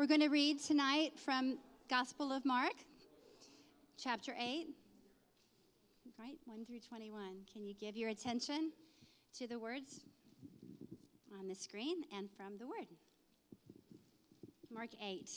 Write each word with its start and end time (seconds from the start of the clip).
We're 0.00 0.06
going 0.06 0.20
to 0.20 0.28
read 0.28 0.62
tonight 0.62 1.12
from 1.18 1.58
Gospel 1.90 2.32
of 2.32 2.46
Mark, 2.46 2.72
chapter 4.02 4.32
8, 4.34 4.68
right? 6.18 6.38
1 6.46 6.64
through 6.64 6.80
21. 6.88 7.22
Can 7.52 7.66
you 7.66 7.74
give 7.74 7.98
your 7.98 8.08
attention 8.08 8.72
to 9.36 9.46
the 9.46 9.58
words 9.58 10.00
on 11.38 11.48
the 11.48 11.54
screen 11.54 12.04
and 12.16 12.30
from 12.34 12.56
the 12.56 12.66
Word? 12.66 12.86
Mark 14.72 14.88
8. 15.04 15.28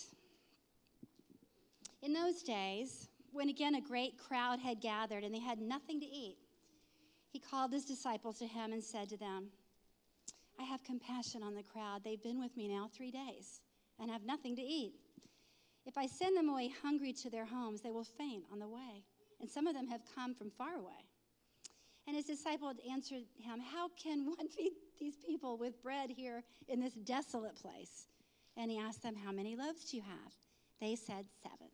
In 2.01 2.13
those 2.13 2.41
days, 2.41 3.09
when 3.33 3.49
again 3.49 3.75
a 3.75 3.81
great 3.81 4.17
crowd 4.17 4.59
had 4.59 4.79
gathered 4.79 5.25
and 5.25 5.35
they 5.35 5.41
had 5.41 5.59
nothing 5.59 5.99
to 5.99 6.05
eat, 6.05 6.37
he 7.33 7.37
called 7.37 7.73
his 7.73 7.83
disciples 7.83 8.39
to 8.39 8.47
him 8.47 8.71
and 8.71 8.81
said 8.81 9.09
to 9.09 9.17
them, 9.17 9.47
I 10.57 10.63
have 10.63 10.85
compassion 10.85 11.43
on 11.43 11.53
the 11.53 11.63
crowd. 11.63 12.05
They've 12.05 12.23
been 12.23 12.39
with 12.39 12.55
me 12.55 12.69
now 12.69 12.89
three 12.95 13.11
days 13.11 13.59
and 13.99 14.09
have 14.09 14.23
nothing 14.23 14.55
to 14.55 14.61
eat. 14.61 14.93
If 15.85 15.97
I 15.97 16.05
send 16.05 16.37
them 16.37 16.49
away 16.49 16.71
hungry 16.81 17.13
to 17.13 17.29
their 17.29 17.45
homes, 17.45 17.81
they 17.81 17.91
will 17.91 18.03
faint 18.03 18.45
on 18.51 18.59
the 18.59 18.67
way. 18.67 19.03
And 19.41 19.49
some 19.49 19.67
of 19.67 19.75
them 19.75 19.87
have 19.87 20.01
come 20.15 20.33
from 20.33 20.49
far 20.49 20.75
away. 20.75 21.09
And 22.07 22.15
his 22.15 22.25
disciples 22.25 22.75
answered 22.89 23.23
him, 23.37 23.59
How 23.59 23.89
can 24.01 24.25
one 24.37 24.47
feed 24.47 24.73
these 24.99 25.17
people 25.25 25.57
with 25.57 25.81
bread 25.81 26.09
here 26.09 26.43
in 26.67 26.79
this 26.79 26.93
desolate 26.93 27.55
place? 27.55 28.07
And 28.55 28.69
he 28.69 28.79
asked 28.79 29.03
them, 29.03 29.15
How 29.15 29.31
many 29.31 29.55
loaves 29.55 29.85
do 29.85 29.97
you 29.97 30.03
have? 30.03 30.33
They 30.79 30.95
said, 30.95 31.25
Seven. 31.41 31.69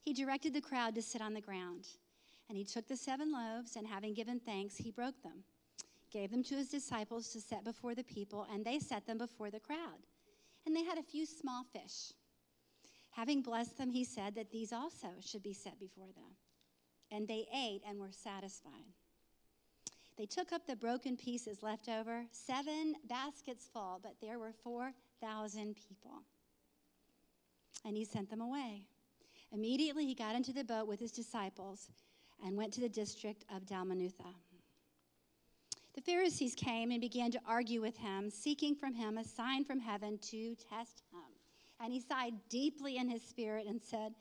He 0.00 0.14
directed 0.14 0.54
the 0.54 0.60
crowd 0.60 0.94
to 0.94 1.02
sit 1.02 1.20
on 1.20 1.34
the 1.34 1.40
ground. 1.40 1.86
And 2.48 2.56
he 2.56 2.64
took 2.64 2.88
the 2.88 2.96
seven 2.96 3.30
loaves, 3.30 3.76
and 3.76 3.86
having 3.86 4.14
given 4.14 4.40
thanks, 4.40 4.76
he 4.76 4.90
broke 4.90 5.22
them, 5.22 5.44
gave 6.10 6.30
them 6.30 6.42
to 6.44 6.54
his 6.54 6.70
disciples 6.70 7.28
to 7.32 7.42
set 7.42 7.62
before 7.62 7.94
the 7.94 8.04
people, 8.04 8.46
and 8.50 8.64
they 8.64 8.78
set 8.78 9.06
them 9.06 9.18
before 9.18 9.50
the 9.50 9.60
crowd. 9.60 10.06
And 10.68 10.76
they 10.76 10.84
had 10.84 10.98
a 10.98 11.02
few 11.02 11.24
small 11.24 11.64
fish. 11.72 12.12
Having 13.12 13.40
blessed 13.40 13.78
them, 13.78 13.90
he 13.90 14.04
said 14.04 14.34
that 14.34 14.50
these 14.50 14.70
also 14.70 15.08
should 15.18 15.42
be 15.42 15.54
set 15.54 15.80
before 15.80 16.08
them. 16.14 16.36
And 17.10 17.26
they 17.26 17.46
ate 17.56 17.80
and 17.88 17.98
were 17.98 18.12
satisfied. 18.12 18.84
They 20.18 20.26
took 20.26 20.52
up 20.52 20.66
the 20.66 20.76
broken 20.76 21.16
pieces 21.16 21.62
left 21.62 21.88
over, 21.88 22.26
seven 22.32 22.96
baskets 23.08 23.66
full, 23.72 23.98
but 24.02 24.16
there 24.20 24.38
were 24.38 24.52
4,000 24.62 25.74
people. 25.74 26.22
And 27.86 27.96
he 27.96 28.04
sent 28.04 28.28
them 28.28 28.42
away. 28.42 28.82
Immediately 29.52 30.04
he 30.04 30.14
got 30.14 30.36
into 30.36 30.52
the 30.52 30.64
boat 30.64 30.86
with 30.86 31.00
his 31.00 31.12
disciples 31.12 31.88
and 32.44 32.58
went 32.58 32.74
to 32.74 32.82
the 32.82 32.90
district 32.90 33.46
of 33.50 33.64
Dalmanutha. 33.64 34.34
The 35.98 36.12
Pharisees 36.12 36.54
came 36.54 36.92
and 36.92 37.00
began 37.00 37.32
to 37.32 37.40
argue 37.44 37.80
with 37.80 37.96
him, 37.96 38.30
seeking 38.30 38.76
from 38.76 38.94
him 38.94 39.18
a 39.18 39.24
sign 39.24 39.64
from 39.64 39.80
heaven 39.80 40.16
to 40.30 40.54
test 40.70 41.02
him. 41.10 41.24
And 41.80 41.92
he 41.92 41.98
sighed 41.98 42.34
deeply 42.48 42.98
in 42.98 43.08
his 43.08 43.20
spirit 43.20 43.66
and 43.66 43.82
said, 43.82 44.14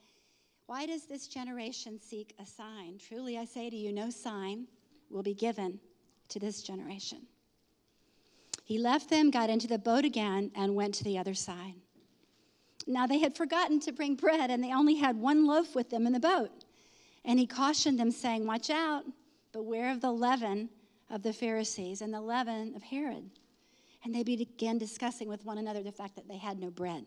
Why 0.66 0.88
does 0.88 1.06
this 1.06 1.28
generation 1.28 2.00
seek 2.02 2.34
a 2.40 2.48
sign? 2.48 2.98
Truly 2.98 3.38
I 3.38 3.46
say 3.46 3.70
to 3.70 3.76
you, 3.76 3.94
no 3.94 4.10
sign 4.10 4.66
will 5.12 5.22
be 5.22 5.36
given 5.36 5.80
to 6.30 6.40
this 6.40 6.64
generation. 6.64 7.28
He 8.64 8.80
left 8.80 9.12
them, 9.12 9.30
got 9.30 9.52
into 9.52 9.68
the 9.68 9.78
boat 9.78 10.04
again, 10.04 10.50
and 10.56 10.74
went 10.74 10.96
to 10.96 11.04
the 11.04 11.20
other 11.20 11.36
side. 11.36 11.76
Now 12.88 13.06
they 13.06 13.20
had 13.20 13.38
forgotten 13.38 13.80
to 13.82 13.92
bring 13.92 14.16
bread, 14.16 14.50
and 14.50 14.64
they 14.64 14.74
only 14.74 14.96
had 14.96 15.16
one 15.16 15.46
loaf 15.46 15.76
with 15.76 15.92
them 15.92 16.08
in 16.08 16.14
the 16.14 16.20
boat. 16.20 16.66
And 17.24 17.38
he 17.38 17.46
cautioned 17.46 18.00
them, 18.00 18.10
saying, 18.10 18.48
Watch 18.48 18.72
out, 18.72 19.04
beware 19.52 19.92
of 19.92 20.02
the 20.02 20.12
leaven 20.12 20.70
of 21.10 21.24
the 21.24 21.34
Pharisees 21.34 22.02
and 22.02 22.14
the 22.14 22.22
leaven 22.22 22.74
of 22.76 22.84
Herod. 22.84 23.30
And 24.04 24.14
they 24.14 24.24
began 24.24 24.78
discussing 24.78 25.28
with 25.28 25.46
one 25.46 25.58
another 25.58 25.84
the 25.84 25.92
fact 25.92 26.16
that 26.16 26.28
they 26.28 26.38
had 26.38 26.60
no 26.60 26.70
bread. 26.70 27.06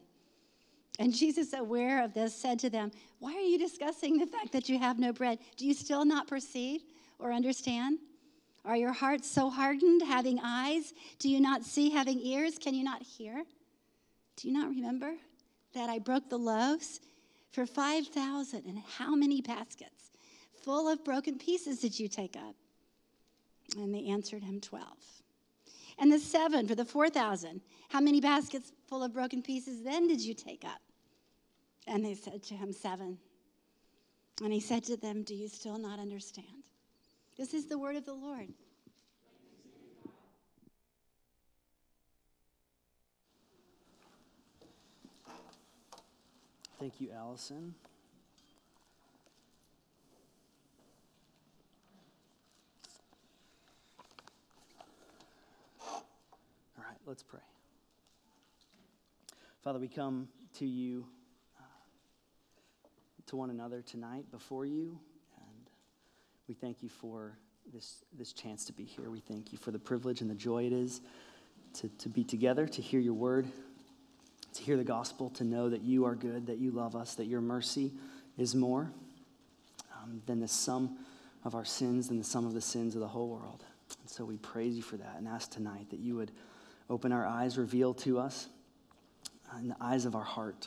And 0.98 1.14
Jesus, 1.14 1.52
aware 1.52 2.04
of 2.04 2.12
this, 2.12 2.34
said 2.34 2.58
to 2.60 2.70
them, 2.70 2.90
Why 3.20 3.34
are 3.34 3.40
you 3.40 3.58
discussing 3.58 4.18
the 4.18 4.26
fact 4.26 4.52
that 4.52 4.68
you 4.68 4.78
have 4.78 4.98
no 4.98 5.12
bread? 5.12 5.38
Do 5.56 5.66
you 5.66 5.72
still 5.72 6.04
not 6.04 6.26
perceive 6.26 6.82
or 7.18 7.32
understand? 7.32 7.98
Are 8.64 8.76
your 8.76 8.92
hearts 8.92 9.30
so 9.30 9.48
hardened, 9.48 10.02
having 10.02 10.38
eyes? 10.42 10.92
Do 11.18 11.30
you 11.30 11.40
not 11.40 11.64
see, 11.64 11.90
having 11.90 12.20
ears? 12.20 12.58
Can 12.58 12.74
you 12.74 12.84
not 12.84 13.02
hear? 13.02 13.44
Do 14.36 14.48
you 14.48 14.52
not 14.52 14.68
remember 14.68 15.14
that 15.74 15.88
I 15.88 15.98
broke 15.98 16.28
the 16.28 16.38
loaves 16.38 17.00
for 17.52 17.64
5,000? 17.64 18.64
And 18.66 18.82
how 18.98 19.14
many 19.14 19.40
baskets? 19.40 20.00
full 20.62 20.88
of 20.88 21.04
broken 21.04 21.38
pieces 21.38 21.80
did 21.80 21.98
you 21.98 22.08
take 22.08 22.36
up? 22.36 22.54
And 23.76 23.94
they 23.94 24.06
answered 24.06 24.42
him, 24.42 24.60
12. 24.60 24.86
And 25.98 26.12
the 26.12 26.18
seven 26.18 26.66
for 26.66 26.74
the 26.74 26.84
4,000, 26.84 27.60
how 27.90 28.00
many 28.00 28.20
baskets 28.20 28.72
full 28.88 29.02
of 29.02 29.12
broken 29.12 29.42
pieces 29.42 29.82
then 29.82 30.08
did 30.08 30.20
you 30.20 30.34
take 30.34 30.64
up? 30.64 30.80
And 31.86 32.04
they 32.04 32.14
said 32.14 32.42
to 32.44 32.54
him, 32.54 32.72
Seven. 32.72 33.18
And 34.42 34.52
he 34.52 34.60
said 34.60 34.84
to 34.84 34.96
them, 34.96 35.22
Do 35.22 35.34
you 35.34 35.48
still 35.48 35.78
not 35.78 35.98
understand? 35.98 36.64
This 37.36 37.52
is 37.52 37.66
the 37.66 37.78
word 37.78 37.96
of 37.96 38.04
the 38.04 38.14
Lord. 38.14 38.48
Thank 46.78 46.98
you, 46.98 47.10
Allison. 47.14 47.74
Let's 57.10 57.24
pray. 57.24 57.40
Father, 59.64 59.80
we 59.80 59.88
come 59.88 60.28
to 60.58 60.64
you, 60.64 61.04
uh, 61.58 61.62
to 63.26 63.34
one 63.34 63.50
another 63.50 63.82
tonight 63.82 64.26
before 64.30 64.64
you, 64.64 64.96
and 65.36 65.70
we 66.46 66.54
thank 66.54 66.84
you 66.84 66.88
for 66.88 67.36
this, 67.74 68.04
this 68.16 68.32
chance 68.32 68.64
to 68.66 68.72
be 68.72 68.84
here. 68.84 69.10
We 69.10 69.18
thank 69.18 69.50
you 69.50 69.58
for 69.58 69.72
the 69.72 69.78
privilege 69.80 70.20
and 70.20 70.30
the 70.30 70.36
joy 70.36 70.66
it 70.66 70.72
is 70.72 71.00
to, 71.80 71.88
to 71.88 72.08
be 72.08 72.22
together, 72.22 72.68
to 72.68 72.80
hear 72.80 73.00
your 73.00 73.14
word, 73.14 73.48
to 74.54 74.62
hear 74.62 74.76
the 74.76 74.84
gospel, 74.84 75.30
to 75.30 75.42
know 75.42 75.68
that 75.68 75.82
you 75.82 76.04
are 76.04 76.14
good, 76.14 76.46
that 76.46 76.58
you 76.58 76.70
love 76.70 76.94
us, 76.94 77.16
that 77.16 77.26
your 77.26 77.40
mercy 77.40 77.90
is 78.38 78.54
more 78.54 78.92
um, 80.00 80.22
than 80.26 80.38
the 80.38 80.46
sum 80.46 80.96
of 81.44 81.56
our 81.56 81.64
sins, 81.64 82.06
than 82.06 82.18
the 82.18 82.24
sum 82.24 82.46
of 82.46 82.54
the 82.54 82.60
sins 82.60 82.94
of 82.94 83.00
the 83.00 83.08
whole 83.08 83.30
world. 83.30 83.64
And 84.00 84.08
so 84.08 84.24
we 84.24 84.36
praise 84.36 84.76
you 84.76 84.82
for 84.82 84.96
that 84.98 85.16
and 85.18 85.26
ask 85.26 85.50
tonight 85.50 85.90
that 85.90 85.98
you 85.98 86.14
would 86.14 86.30
Open 86.90 87.12
our 87.12 87.24
eyes, 87.24 87.56
reveal 87.56 87.94
to 87.94 88.18
us 88.18 88.48
uh, 89.52 89.58
in 89.58 89.68
the 89.68 89.76
eyes 89.80 90.04
of 90.04 90.16
our 90.16 90.24
heart 90.24 90.66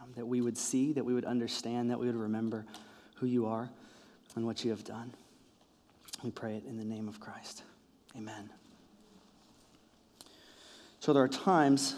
um, 0.00 0.10
that 0.14 0.24
we 0.24 0.40
would 0.40 0.56
see, 0.56 0.92
that 0.92 1.04
we 1.04 1.12
would 1.12 1.24
understand, 1.24 1.90
that 1.90 1.98
we 1.98 2.06
would 2.06 2.14
remember 2.14 2.64
who 3.16 3.26
you 3.26 3.46
are 3.46 3.68
and 4.36 4.46
what 4.46 4.64
you 4.64 4.70
have 4.70 4.84
done. 4.84 5.12
We 6.22 6.30
pray 6.30 6.56
it 6.56 6.64
in 6.64 6.78
the 6.78 6.84
name 6.84 7.08
of 7.08 7.18
Christ. 7.18 7.64
Amen. 8.16 8.50
So 11.00 11.12
there 11.12 11.24
are 11.24 11.28
times, 11.28 11.96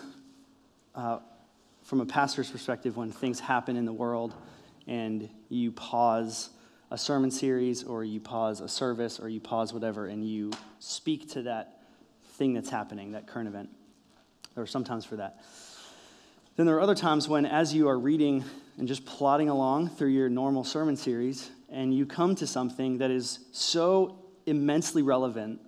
uh, 0.94 1.18
from 1.84 2.00
a 2.00 2.06
pastor's 2.06 2.50
perspective, 2.50 2.96
when 2.96 3.12
things 3.12 3.38
happen 3.38 3.76
in 3.76 3.84
the 3.84 3.92
world 3.92 4.34
and 4.86 5.28
you 5.50 5.70
pause 5.70 6.48
a 6.90 6.96
sermon 6.96 7.30
series 7.30 7.84
or 7.84 8.04
you 8.04 8.20
pause 8.20 8.60
a 8.60 8.68
service 8.68 9.20
or 9.20 9.28
you 9.28 9.40
pause 9.40 9.74
whatever 9.74 10.06
and 10.06 10.26
you 10.26 10.50
speak 10.78 11.30
to 11.32 11.42
that 11.42 11.75
thing 12.36 12.54
that's 12.54 12.70
happening, 12.70 13.12
that 13.12 13.26
current 13.26 13.48
event. 13.48 13.70
There 14.54 14.62
are 14.62 14.66
sometimes 14.66 15.04
for 15.04 15.16
that. 15.16 15.42
Then 16.56 16.66
there 16.66 16.76
are 16.76 16.80
other 16.80 16.94
times 16.94 17.28
when, 17.28 17.44
as 17.44 17.74
you 17.74 17.88
are 17.88 17.98
reading 17.98 18.44
and 18.78 18.88
just 18.88 19.04
plodding 19.04 19.48
along 19.48 19.90
through 19.90 20.08
your 20.08 20.28
normal 20.28 20.64
sermon 20.64 20.96
series, 20.96 21.50
and 21.68 21.94
you 21.94 22.06
come 22.06 22.34
to 22.36 22.46
something 22.46 22.98
that 22.98 23.10
is 23.10 23.40
so 23.52 24.18
immensely 24.46 25.02
relevant 25.02 25.60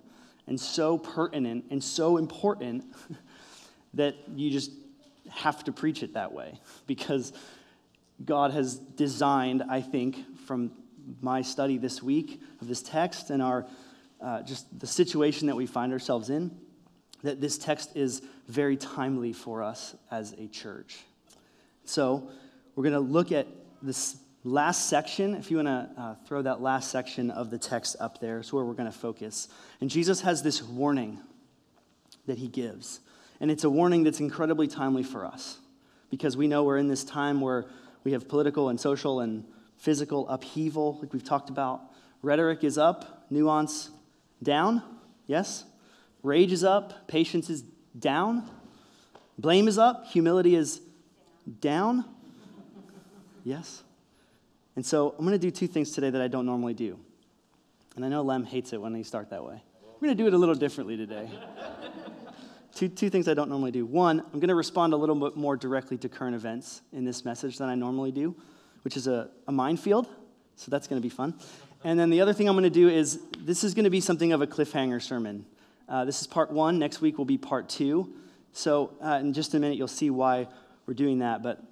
and 0.46 0.58
so 0.58 0.96
pertinent 0.96 1.64
and 1.70 1.82
so 1.82 2.16
important 2.16 2.84
that 3.94 4.14
you 4.34 4.50
just 4.50 4.70
have 5.28 5.62
to 5.64 5.72
preach 5.72 6.02
it 6.02 6.14
that 6.14 6.32
way 6.32 6.58
because 6.86 7.32
God 8.24 8.52
has 8.52 8.76
designed, 8.76 9.62
I 9.68 9.80
think, 9.80 10.38
from 10.46 10.72
my 11.20 11.42
study 11.42 11.78
this 11.78 12.02
week 12.02 12.40
of 12.60 12.68
this 12.68 12.82
text 12.82 13.30
and 13.30 13.42
our 13.42 13.66
uh, 14.20 14.42
just 14.42 14.66
the 14.78 14.86
situation 14.86 15.46
that 15.46 15.54
we 15.54 15.66
find 15.66 15.92
ourselves 15.92 16.30
in, 16.30 16.50
that 17.22 17.40
this 17.40 17.58
text 17.58 17.96
is 17.96 18.22
very 18.46 18.76
timely 18.76 19.32
for 19.32 19.62
us 19.62 19.94
as 20.10 20.32
a 20.34 20.46
church. 20.48 20.98
So, 21.84 22.30
we're 22.76 22.84
going 22.84 22.94
to 22.94 23.00
look 23.00 23.32
at 23.32 23.46
this 23.82 24.18
last 24.44 24.88
section. 24.88 25.34
If 25.34 25.50
you 25.50 25.56
want 25.56 25.68
to 25.68 26.00
uh, 26.00 26.14
throw 26.26 26.42
that 26.42 26.60
last 26.60 26.90
section 26.90 27.30
of 27.30 27.50
the 27.50 27.58
text 27.58 27.96
up 27.98 28.20
there, 28.20 28.38
is 28.38 28.52
where 28.52 28.64
we're 28.64 28.74
going 28.74 28.90
to 28.90 28.96
focus. 28.96 29.48
And 29.80 29.90
Jesus 29.90 30.20
has 30.20 30.42
this 30.42 30.62
warning 30.62 31.18
that 32.26 32.38
he 32.38 32.46
gives. 32.46 33.00
And 33.40 33.50
it's 33.50 33.64
a 33.64 33.70
warning 33.70 34.04
that's 34.04 34.20
incredibly 34.20 34.68
timely 34.68 35.02
for 35.02 35.24
us 35.24 35.58
because 36.10 36.36
we 36.36 36.46
know 36.46 36.64
we're 36.64 36.78
in 36.78 36.88
this 36.88 37.04
time 37.04 37.40
where 37.40 37.66
we 38.04 38.12
have 38.12 38.28
political 38.28 38.68
and 38.68 38.80
social 38.80 39.20
and 39.20 39.44
physical 39.76 40.28
upheaval, 40.28 40.98
like 41.00 41.12
we've 41.12 41.24
talked 41.24 41.50
about. 41.50 41.80
Rhetoric 42.22 42.64
is 42.64 42.78
up, 42.78 43.26
nuance 43.30 43.90
down, 44.42 44.82
yes? 45.26 45.64
Rage 46.22 46.52
is 46.52 46.64
up, 46.64 47.08
patience 47.08 47.48
is 47.48 47.62
down. 47.98 48.48
Blame 49.38 49.68
is 49.68 49.78
up, 49.78 50.06
humility 50.06 50.54
is 50.54 50.80
down? 51.60 52.04
Yes? 53.44 53.82
And 54.76 54.84
so 54.84 55.14
I'm 55.18 55.24
going 55.24 55.32
to 55.32 55.38
do 55.38 55.50
two 55.50 55.66
things 55.66 55.92
today 55.92 56.10
that 56.10 56.20
I 56.20 56.28
don't 56.28 56.46
normally 56.46 56.74
do. 56.74 56.98
And 57.96 58.04
I 58.04 58.08
know 58.08 58.22
Lem 58.22 58.44
hates 58.44 58.72
it 58.72 58.80
when 58.80 58.92
they 58.92 59.02
start 59.02 59.30
that 59.30 59.44
way. 59.44 59.62
We're 59.82 60.06
going 60.06 60.16
to 60.16 60.22
do 60.22 60.26
it 60.28 60.34
a 60.34 60.38
little 60.38 60.54
differently 60.54 60.96
today. 60.96 61.28
two, 62.74 62.88
two 62.88 63.10
things 63.10 63.26
I 63.26 63.34
don't 63.34 63.48
normally 63.48 63.72
do. 63.72 63.86
One, 63.86 64.20
I'm 64.20 64.38
going 64.38 64.48
to 64.48 64.54
respond 64.54 64.92
a 64.92 64.96
little 64.96 65.16
bit 65.16 65.36
more 65.36 65.56
directly 65.56 65.96
to 65.98 66.08
current 66.08 66.36
events 66.36 66.82
in 66.92 67.04
this 67.04 67.24
message 67.24 67.58
than 67.58 67.68
I 67.68 67.74
normally 67.74 68.12
do, 68.12 68.36
which 68.82 68.96
is 68.96 69.08
a, 69.08 69.30
a 69.48 69.52
minefield. 69.52 70.06
So 70.54 70.70
that's 70.70 70.86
going 70.86 71.00
to 71.00 71.04
be 71.04 71.12
fun. 71.12 71.34
And 71.84 71.98
then 71.98 72.10
the 72.10 72.20
other 72.20 72.32
thing 72.32 72.48
I'm 72.48 72.54
going 72.54 72.64
to 72.64 72.70
do 72.70 72.88
is 72.88 73.20
this 73.38 73.64
is 73.64 73.74
going 73.74 73.84
to 73.84 73.90
be 73.90 74.00
something 74.00 74.32
of 74.32 74.42
a 74.42 74.46
cliffhanger 74.46 75.00
sermon. 75.02 75.44
Uh, 75.88 76.04
this 76.04 76.20
is 76.20 76.26
part 76.26 76.50
one. 76.50 76.78
Next 76.78 77.00
week 77.00 77.18
will 77.18 77.24
be 77.24 77.38
part 77.38 77.68
two. 77.68 78.12
So 78.52 78.94
uh, 79.02 79.18
in 79.20 79.32
just 79.32 79.54
a 79.54 79.58
minute, 79.58 79.78
you'll 79.78 79.88
see 79.88 80.10
why 80.10 80.48
we're 80.86 80.94
doing 80.94 81.20
that. 81.20 81.42
But 81.42 81.62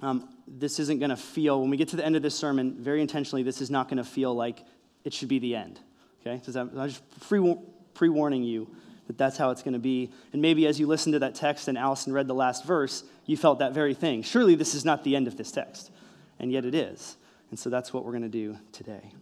um, 0.00 0.28
this 0.48 0.78
isn't 0.78 0.98
going 0.98 1.10
to 1.10 1.16
feel, 1.16 1.60
when 1.60 1.70
we 1.70 1.76
get 1.76 1.88
to 1.88 1.96
the 1.96 2.04
end 2.04 2.16
of 2.16 2.22
this 2.22 2.34
sermon, 2.34 2.76
very 2.78 3.00
intentionally, 3.00 3.42
this 3.42 3.60
is 3.60 3.70
not 3.70 3.88
going 3.88 3.98
to 3.98 4.04
feel 4.04 4.34
like 4.34 4.64
it 5.04 5.12
should 5.12 5.28
be 5.28 5.38
the 5.38 5.54
end. 5.54 5.78
Okay? 6.20 6.40
So 6.44 6.60
I'm 6.60 6.88
just 6.88 7.02
pre 7.28 8.08
warning 8.08 8.42
you 8.42 8.68
that 9.06 9.18
that's 9.18 9.36
how 9.36 9.50
it's 9.50 9.62
going 9.62 9.74
to 9.74 9.80
be. 9.80 10.10
And 10.32 10.40
maybe 10.40 10.66
as 10.66 10.78
you 10.78 10.86
listened 10.86 11.12
to 11.14 11.18
that 11.20 11.34
text 11.34 11.68
and 11.68 11.76
Allison 11.76 12.12
read 12.12 12.28
the 12.28 12.34
last 12.34 12.64
verse, 12.64 13.04
you 13.26 13.36
felt 13.36 13.58
that 13.58 13.72
very 13.72 13.94
thing. 13.94 14.22
Surely 14.22 14.54
this 14.54 14.74
is 14.74 14.84
not 14.84 15.04
the 15.04 15.16
end 15.16 15.26
of 15.26 15.36
this 15.36 15.52
text. 15.52 15.90
And 16.38 16.50
yet 16.50 16.64
it 16.64 16.74
is. 16.74 17.16
And 17.50 17.58
so 17.58 17.68
that's 17.68 17.92
what 17.92 18.04
we're 18.04 18.12
going 18.12 18.22
to 18.22 18.28
do 18.28 18.56
today. 18.72 19.12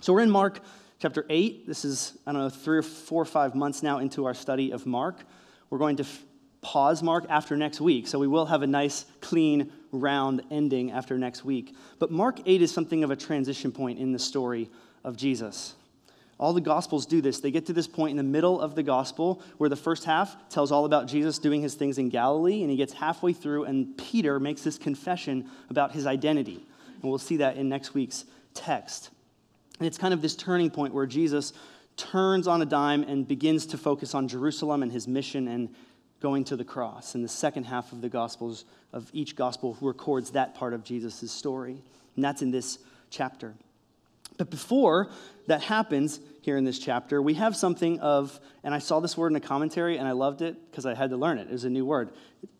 So 0.00 0.12
we're 0.12 0.20
in 0.20 0.30
Mark 0.30 0.60
chapter 0.98 1.24
8. 1.28 1.66
This 1.66 1.84
is, 1.84 2.18
I 2.26 2.32
don't 2.32 2.42
know, 2.42 2.50
three 2.50 2.78
or 2.78 2.82
four 2.82 3.22
or 3.22 3.26
five 3.26 3.54
months 3.54 3.82
now 3.82 3.98
into 3.98 4.24
our 4.24 4.34
study 4.34 4.72
of 4.72 4.86
Mark. 4.86 5.16
We're 5.70 5.78
going 5.78 5.96
to 5.96 6.02
f- 6.02 6.22
pause 6.60 7.02
Mark 7.02 7.24
after 7.28 7.56
next 7.56 7.80
week. 7.80 8.08
So 8.08 8.18
we 8.18 8.26
will 8.26 8.46
have 8.46 8.62
a 8.62 8.66
nice, 8.66 9.04
clean, 9.20 9.72
round 9.92 10.42
ending 10.50 10.90
after 10.90 11.16
next 11.16 11.44
week. 11.44 11.74
But 11.98 12.10
Mark 12.10 12.40
8 12.46 12.62
is 12.62 12.72
something 12.72 13.04
of 13.04 13.10
a 13.10 13.16
transition 13.16 13.72
point 13.72 13.98
in 13.98 14.12
the 14.12 14.18
story 14.18 14.70
of 15.04 15.16
Jesus. 15.16 15.74
All 16.38 16.52
the 16.52 16.60
Gospels 16.60 17.04
do 17.06 17.20
this. 17.20 17.40
They 17.40 17.50
get 17.50 17.66
to 17.66 17.72
this 17.72 17.88
point 17.88 18.12
in 18.12 18.16
the 18.16 18.22
middle 18.22 18.60
of 18.60 18.76
the 18.76 18.82
Gospel 18.82 19.42
where 19.56 19.68
the 19.68 19.76
first 19.76 20.04
half 20.04 20.48
tells 20.48 20.70
all 20.70 20.84
about 20.84 21.08
Jesus 21.08 21.38
doing 21.38 21.60
his 21.60 21.74
things 21.74 21.98
in 21.98 22.10
Galilee, 22.10 22.62
and 22.62 22.70
he 22.70 22.76
gets 22.76 22.92
halfway 22.92 23.32
through, 23.32 23.64
and 23.64 23.98
Peter 23.98 24.38
makes 24.38 24.62
this 24.62 24.78
confession 24.78 25.50
about 25.68 25.92
his 25.92 26.06
identity. 26.06 26.64
And 27.02 27.10
we'll 27.10 27.18
see 27.18 27.38
that 27.38 27.56
in 27.56 27.68
next 27.68 27.92
week's 27.92 28.24
text. 28.54 29.10
And 29.78 29.86
it's 29.86 29.98
kind 29.98 30.12
of 30.12 30.22
this 30.22 30.34
turning 30.34 30.70
point 30.70 30.94
where 30.94 31.06
Jesus 31.06 31.52
turns 31.96 32.46
on 32.46 32.62
a 32.62 32.66
dime 32.66 33.02
and 33.02 33.26
begins 33.26 33.66
to 33.66 33.78
focus 33.78 34.14
on 34.14 34.28
Jerusalem 34.28 34.82
and 34.82 34.90
his 34.90 35.06
mission 35.06 35.48
and 35.48 35.74
going 36.20 36.44
to 36.44 36.56
the 36.56 36.64
cross. 36.64 37.14
And 37.14 37.24
the 37.24 37.28
second 37.28 37.64
half 37.64 37.92
of 37.92 38.00
the 38.00 38.08
Gospels, 38.08 38.64
of 38.92 39.08
each 39.12 39.36
Gospel, 39.36 39.76
records 39.80 40.30
that 40.30 40.54
part 40.54 40.74
of 40.74 40.84
Jesus' 40.84 41.30
story. 41.30 41.82
And 42.16 42.24
that's 42.24 42.42
in 42.42 42.50
this 42.50 42.78
chapter. 43.10 43.54
But 44.36 44.50
before 44.50 45.08
that 45.48 45.62
happens 45.62 46.20
here 46.42 46.56
in 46.56 46.64
this 46.64 46.78
chapter, 46.78 47.20
we 47.20 47.34
have 47.34 47.56
something 47.56 47.98
of, 48.00 48.38
and 48.62 48.72
I 48.72 48.78
saw 48.78 49.00
this 49.00 49.16
word 49.16 49.32
in 49.32 49.36
a 49.36 49.40
commentary 49.40 49.98
and 49.98 50.06
I 50.06 50.12
loved 50.12 50.42
it 50.42 50.56
because 50.70 50.86
I 50.86 50.94
had 50.94 51.10
to 51.10 51.16
learn 51.16 51.38
it. 51.38 51.48
It 51.48 51.52
was 51.52 51.64
a 51.64 51.70
new 51.70 51.84
word. 51.84 52.10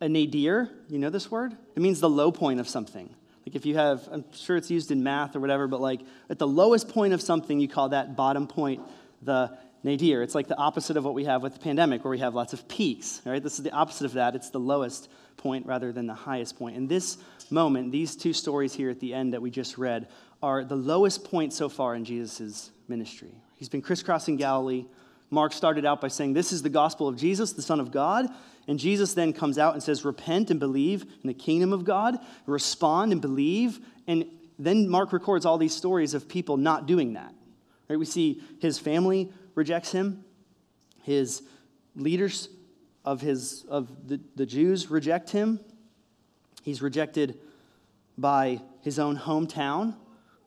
A 0.00 0.09
nadir, 0.09 0.69
you 0.88 0.99
know 0.99 1.11
this 1.11 1.31
word? 1.31 1.56
It 1.76 1.81
means 1.81 2.00
the 2.00 2.11
low 2.11 2.32
point 2.32 2.59
of 2.59 2.69
something. 2.69 3.14
Like 3.49 3.56
if 3.56 3.65
you 3.65 3.77
have, 3.77 4.06
I'm 4.12 4.27
sure 4.35 4.59
it's 4.59 4.71
used 4.71 4.91
in 4.91 5.03
math 5.03 5.35
or 5.35 5.41
whatever, 5.41 5.67
but 5.67 5.81
like 5.81 6.03
at 6.29 6.39
the 6.39 6.47
lowest 6.47 6.91
point 6.91 7.15
of 7.15 7.23
something, 7.23 7.59
you 7.59 7.67
call 7.67 7.89
that 7.89 8.15
bottom 8.15 8.47
point 8.47 8.83
the 9.23 9.56
nadir. 9.83 10.23
It's 10.23 10.35
like 10.35 10.49
the 10.49 10.59
opposite 10.59 10.99
of 10.99 11.05
what 11.06 11.15
we 11.15 11.25
have 11.25 11.43
with 11.43 11.55
the 11.55 11.59
pandemic, 11.59 12.05
where 12.05 12.11
we 12.11 12.19
have 12.19 12.35
lots 12.35 12.53
of 12.53 12.69
peaks, 12.69 13.23
right? 13.25 13.43
This 13.43 13.55
is 13.55 13.62
the 13.62 13.71
opposite 13.71 14.05
of 14.05 14.12
that. 14.12 14.35
It's 14.35 14.50
the 14.50 14.61
lowest 14.61 15.09
point 15.39 15.65
rather 15.65 15.93
than 15.93 16.06
the 16.06 16.12
highest 16.12 16.59
point. 16.59 16.77
In 16.77 16.89
this 16.89 17.17
moment, 17.49 17.91
these 17.91 18.17
two 18.17 18.35
stories 18.35 18.75
here 18.75 18.91
at 18.91 19.00
the 19.00 19.15
end 19.15 19.33
that 19.33 19.41
we 19.41 19.50
just 19.50 19.79
read 19.79 20.09
are 20.43 20.62
the 20.62 20.77
lowest 20.77 21.25
point 21.25 21.55
so 21.55 21.71
far 21.71 21.95
in 21.95 22.05
Jesus' 22.05 22.71
ministry. 22.87 23.33
He's 23.56 23.71
been 23.71 23.81
crisscrossing 23.81 24.37
Galilee. 24.37 24.85
Mark 25.31 25.53
started 25.53 25.85
out 25.85 26.01
by 26.01 26.09
saying, 26.09 26.33
This 26.33 26.53
is 26.53 26.63
the 26.63 26.71
gospel 26.71 27.09
of 27.09 27.17
Jesus, 27.17 27.53
the 27.53 27.63
Son 27.63 27.81
of 27.81 27.91
God. 27.91 28.27
And 28.67 28.79
Jesus 28.79 29.15
then 29.15 29.33
comes 29.33 29.59
out 29.59 29.75
and 29.75 29.83
says, 29.83 30.05
Repent 30.05 30.51
and 30.51 30.61
believe 30.61 31.03
in 31.03 31.27
the 31.27 31.35
kingdom 31.35 31.73
of 31.73 31.85
God, 31.85 32.19
respond 32.47 33.13
and 33.13 33.21
believe. 33.21 33.81
And 34.07 34.27
then 34.59 34.89
Mark 34.89 35.13
records 35.13 35.47
all 35.47 35.59
these 35.59 35.75
stories 35.75 36.15
of 36.15 36.29
people 36.29 36.57
not 36.57 36.87
doing 36.87 37.15
that. 37.15 37.35
Right? 37.89 37.99
We 37.99 38.05
see 38.05 38.43
his 38.61 38.79
family 38.79 39.33
rejects 39.55 39.93
him, 39.93 40.25
his 41.03 41.43
leaders 41.97 42.49
of, 43.05 43.21
his, 43.21 43.65
of 43.69 43.89
the, 44.07 44.21
the 44.37 44.47
Jews 44.47 44.91
reject 44.91 45.31
him, 45.31 45.61
he's 46.63 46.83
rejected 46.83 47.39
by 48.19 48.61
his 48.83 48.99
own 48.99 49.17
hometown, 49.17 49.95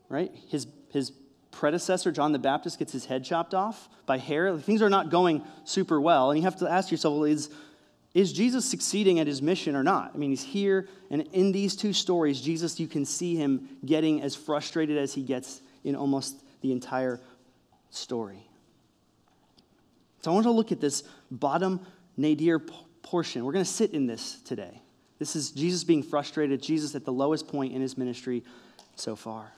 right? 0.10 0.32
His, 0.50 0.68
his 0.92 1.12
predecessor, 1.52 2.12
John 2.12 2.32
the 2.32 2.40
Baptist, 2.40 2.80
gets 2.80 2.92
his 2.92 3.06
head 3.06 3.24
chopped 3.24 3.54
off 3.54 3.90
by 4.06 4.18
Herod. 4.18 4.64
Things 4.64 4.82
are 4.82 4.90
not 4.90 5.10
going 5.10 5.44
super 5.64 6.00
well. 6.00 6.32
And 6.32 6.40
you 6.40 6.44
have 6.44 6.58
to 6.58 6.70
ask 6.70 6.92
yourself, 6.92 7.16
well, 7.16 7.24
is, 7.26 7.50
is 8.14 8.34
Jesus 8.34 8.66
succeeding 8.66 9.20
at 9.20 9.28
his 9.28 9.42
mission 9.42 9.76
or 9.76 9.84
not? 9.84 10.12
I 10.14 10.18
mean, 10.18 10.32
he's 10.32 10.44
here, 10.44 10.88
and 11.10 11.22
in 11.34 11.52
these 11.52 11.76
two 11.76 11.94
stories, 11.94 12.42
Jesus, 12.42 12.80
you 12.80 12.88
can 12.88 13.06
see 13.06 13.36
him 13.36 13.70
getting 13.86 14.22
as 14.22 14.36
frustrated 14.36 14.98
as 14.98 15.14
he 15.14 15.24
gets 15.24 15.62
in 15.84 15.96
almost 15.96 16.42
the 16.62 16.72
entire 16.72 17.20
story. 17.90 18.46
So 20.22 20.32
I 20.32 20.34
want 20.34 20.46
to 20.46 20.52
look 20.52 20.72
at 20.72 20.80
this 20.80 21.04
bottom 21.30 21.86
nadir 22.18 22.60
portion. 23.02 23.44
We're 23.44 23.54
going 23.54 23.66
to 23.66 23.72
sit 23.72 23.92
in 23.92 24.08
this 24.08 24.40
today. 24.42 24.82
This 25.20 25.36
is 25.36 25.52
Jesus 25.52 25.84
being 25.84 26.04
frustrated, 26.04 26.62
Jesus 26.62 26.96
at 26.96 27.06
the 27.06 27.14
lowest 27.14 27.48
point 27.48 27.74
in 27.74 27.82
his 27.82 27.98
ministry 27.98 28.44
so 28.96 29.16
far. 29.16 29.52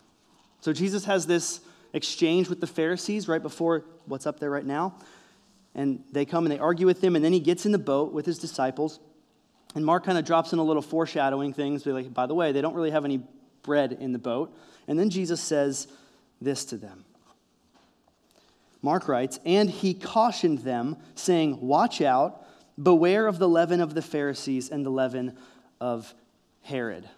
So 0.62 0.74
Jesus 0.74 1.06
has 1.06 1.26
this 1.26 1.62
exchange 1.94 2.50
with 2.50 2.60
the 2.60 2.68
Pharisees 2.68 3.28
right 3.28 3.42
before 3.42 3.86
what's 4.06 4.26
up 4.26 4.40
there 4.40 4.50
right 4.50 4.66
now. 4.66 4.96
And 5.76 6.04
they 6.12 6.26
come 6.26 6.46
and 6.46 6.52
they 6.52 6.60
argue 6.60 6.86
with 6.86 7.04
him, 7.04 7.16
and 7.16 7.24
then 7.24 7.34
he 7.34 7.40
gets 7.40 7.66
in 7.66 7.72
the 7.72 7.80
boat 7.80 8.14
with 8.14 8.26
his 8.26 8.38
disciples. 8.38 9.00
And 9.76 9.86
Mark 9.86 10.04
kind 10.04 10.18
of 10.18 10.26
drops 10.26 10.54
in 10.54 10.60
a 10.60 10.64
little 10.64 10.82
foreshadowing 10.82 11.54
things. 11.54 11.86
Like, 11.86 12.14
by 12.14 12.26
the 12.26 12.36
way, 12.36 12.52
they 12.52 12.62
don't 12.62 12.76
really 12.76 12.92
have 12.92 13.06
any 13.06 13.24
bread 13.64 13.98
in 14.00 14.12
the 14.12 14.20
boat. 14.20 14.56
And 14.88 15.00
then 15.00 15.10
Jesus 15.10 15.42
says 15.42 15.88
this 16.42 16.66
to 16.66 16.78
them. 16.78 17.06
Mark 18.82 19.08
writes, 19.08 19.40
And 19.46 19.70
he 19.70 19.94
cautioned 19.94 20.60
them, 20.60 20.98
saying, 21.16 21.60
Watch 21.62 22.02
out, 22.02 22.46
beware 22.82 23.28
of 23.28 23.40
the 23.40 23.48
leaven 23.48 23.82
of 23.82 23.96
the 23.96 24.02
Pharisees 24.02 24.70
and 24.70 24.86
the 24.86 24.92
leaven 24.92 25.38
of 25.80 26.14
Herod. 26.62 27.10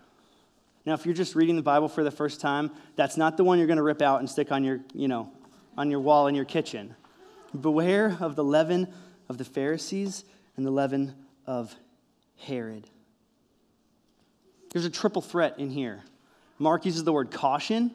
Now, 0.86 0.94
if 0.94 1.06
you're 1.06 1.16
just 1.16 1.36
reading 1.36 1.56
the 1.56 1.64
Bible 1.64 1.88
for 1.88 2.04
the 2.04 2.12
first 2.12 2.40
time, 2.40 2.72
that's 2.96 3.18
not 3.18 3.38
the 3.38 3.44
one 3.44 3.58
you're 3.58 3.68
going 3.68 3.78
to 3.78 3.84
rip 3.84 4.02
out 4.02 4.20
and 4.20 4.30
stick 4.30 4.52
on 4.52 4.64
your, 4.64 4.82
you 4.94 5.08
know, 5.08 5.32
on 5.78 5.90
your 5.90 6.00
wall 6.00 6.28
in 6.28 6.36
your 6.36 6.46
kitchen. 6.46 6.96
Beware 7.60 8.18
of 8.20 8.36
the 8.36 8.44
leaven 8.44 8.94
of 9.28 9.38
the 9.38 9.46
Pharisees 9.46 10.26
and 10.58 10.66
the 10.66 10.72
leaven 10.72 11.16
of 11.48 11.76
Herod. 12.38 12.88
There's 14.72 14.86
a 14.86 14.90
triple 14.90 15.22
threat 15.22 15.58
in 15.58 15.70
here. 15.70 16.04
Mark 16.60 16.86
uses 16.86 17.04
the 17.04 17.14
word 17.14 17.32
caution, 17.32 17.94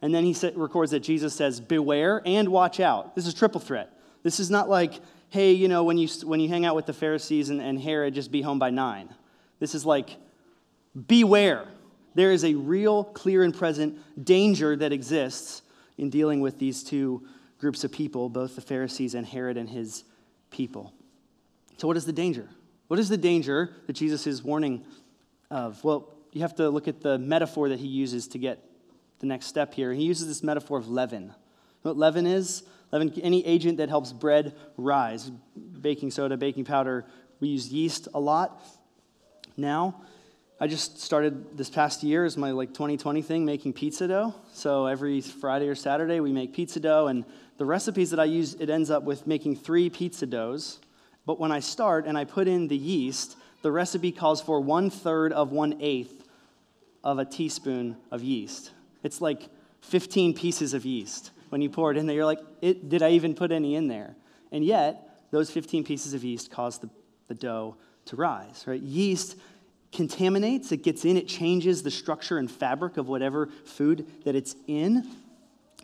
and 0.00 0.14
then 0.14 0.24
he 0.24 0.36
records 0.54 0.92
that 0.92 1.00
Jesus 1.00 1.34
says, 1.34 1.60
Beware 1.60 2.22
and 2.24 2.48
watch 2.50 2.80
out. 2.80 3.14
This 3.16 3.26
is 3.26 3.34
triple 3.34 3.60
threat. 3.60 3.92
This 4.22 4.38
is 4.38 4.50
not 4.50 4.68
like, 4.68 4.92
hey, 5.30 5.52
you 5.52 5.68
know, 5.68 5.84
when 5.84 5.98
you, 5.98 6.08
when 6.24 6.40
you 6.40 6.48
hang 6.48 6.64
out 6.64 6.76
with 6.76 6.86
the 6.86 6.92
Pharisees 6.92 7.50
and, 7.50 7.60
and 7.60 7.80
Herod, 7.80 8.14
just 8.14 8.30
be 8.30 8.42
home 8.42 8.58
by 8.58 8.70
nine. 8.70 9.08
This 9.58 9.74
is 9.74 9.84
like, 9.84 10.16
beware. 11.06 11.66
There 12.14 12.32
is 12.32 12.44
a 12.44 12.54
real, 12.54 13.04
clear, 13.04 13.42
and 13.42 13.54
present 13.54 13.98
danger 14.24 14.76
that 14.76 14.92
exists 14.92 15.62
in 15.96 16.10
dealing 16.10 16.40
with 16.40 16.58
these 16.58 16.82
two 16.82 17.26
groups 17.58 17.84
of 17.84 17.92
people, 17.92 18.28
both 18.28 18.54
the 18.54 18.60
Pharisees 18.60 19.14
and 19.14 19.26
Herod 19.26 19.56
and 19.56 19.68
his 19.68 20.04
people. 20.50 20.92
So, 21.76 21.86
what 21.86 21.96
is 21.96 22.06
the 22.06 22.12
danger? 22.12 22.48
What 22.88 22.98
is 22.98 23.08
the 23.08 23.16
danger 23.16 23.70
that 23.86 23.92
Jesus 23.92 24.26
is 24.26 24.42
warning 24.42 24.84
of? 25.50 25.82
Well, 25.84 26.14
you 26.32 26.40
have 26.42 26.54
to 26.56 26.70
look 26.70 26.88
at 26.88 27.00
the 27.00 27.18
metaphor 27.18 27.68
that 27.68 27.78
he 27.78 27.86
uses 27.86 28.28
to 28.28 28.38
get 28.38 28.64
the 29.20 29.26
next 29.26 29.46
step 29.46 29.74
here. 29.74 29.92
He 29.92 30.04
uses 30.04 30.26
this 30.26 30.42
metaphor 30.42 30.78
of 30.78 30.88
leaven. 30.88 31.24
You 31.24 31.28
know 31.28 31.34
what 31.90 31.96
leaven 31.96 32.26
is? 32.26 32.62
Leaven, 32.92 33.12
any 33.22 33.44
agent 33.44 33.78
that 33.78 33.88
helps 33.88 34.12
bread 34.12 34.54
rise. 34.76 35.30
Baking 35.56 36.10
soda, 36.10 36.36
baking 36.36 36.64
powder. 36.64 37.06
We 37.40 37.48
use 37.48 37.72
yeast 37.72 38.08
a 38.14 38.20
lot 38.20 38.60
now. 39.56 40.02
I 40.60 40.66
just 40.66 41.00
started 41.00 41.56
this 41.56 41.70
past 41.70 42.02
year 42.02 42.24
as 42.24 42.36
my 42.36 42.50
like 42.50 42.70
2020 42.70 43.22
thing 43.22 43.44
making 43.44 43.74
pizza 43.74 44.08
dough. 44.08 44.34
So 44.52 44.86
every 44.86 45.20
Friday 45.20 45.68
or 45.68 45.76
Saturday 45.76 46.18
we 46.18 46.32
make 46.32 46.52
pizza 46.52 46.80
dough 46.80 47.06
and 47.06 47.24
the 47.58 47.64
recipes 47.64 48.10
that 48.10 48.18
I 48.18 48.24
use 48.24 48.54
it 48.54 48.68
ends 48.68 48.90
up 48.90 49.04
with 49.04 49.24
making 49.24 49.54
3 49.54 49.88
pizza 49.90 50.26
doughs. 50.26 50.80
But 51.26 51.38
when 51.38 51.52
I 51.52 51.60
start 51.60 52.06
and 52.06 52.18
I 52.18 52.24
put 52.24 52.48
in 52.48 52.66
the 52.66 52.76
yeast, 52.76 53.36
the 53.62 53.70
recipe 53.70 54.10
calls 54.10 54.42
for 54.42 54.60
one 54.60 54.90
third 54.90 55.32
of 55.32 55.52
one 55.52 55.76
eighth 55.80 56.24
of 57.04 57.20
a 57.20 57.24
teaspoon 57.24 57.96
of 58.10 58.24
yeast. 58.24 58.72
It's 59.04 59.20
like 59.20 59.48
15 59.82 60.34
pieces 60.34 60.74
of 60.74 60.84
yeast. 60.84 61.30
When 61.50 61.62
you 61.62 61.70
pour 61.70 61.92
it 61.92 61.96
in 61.96 62.06
there, 62.08 62.16
you're 62.16 62.24
like, 62.24 62.40
did 62.60 63.02
I 63.02 63.10
even 63.10 63.34
put 63.34 63.52
any 63.52 63.76
in 63.76 63.86
there? 63.86 64.16
And 64.50 64.64
yet, 64.64 65.20
those 65.30 65.50
15 65.52 65.84
pieces 65.84 66.14
of 66.14 66.24
yeast 66.24 66.50
cause 66.50 66.78
the, 66.78 66.90
the 67.28 67.34
dough 67.34 67.76
to 68.06 68.16
rise, 68.16 68.64
right? 68.66 68.80
Yeast 68.80 69.36
contaminates, 69.92 70.72
it 70.72 70.82
gets 70.82 71.04
in, 71.04 71.16
it 71.16 71.28
changes 71.28 71.82
the 71.82 71.90
structure 71.90 72.38
and 72.38 72.50
fabric 72.50 72.96
of 72.96 73.08
whatever 73.08 73.48
food 73.64 74.06
that 74.24 74.34
it's 74.34 74.54
in. 74.66 75.06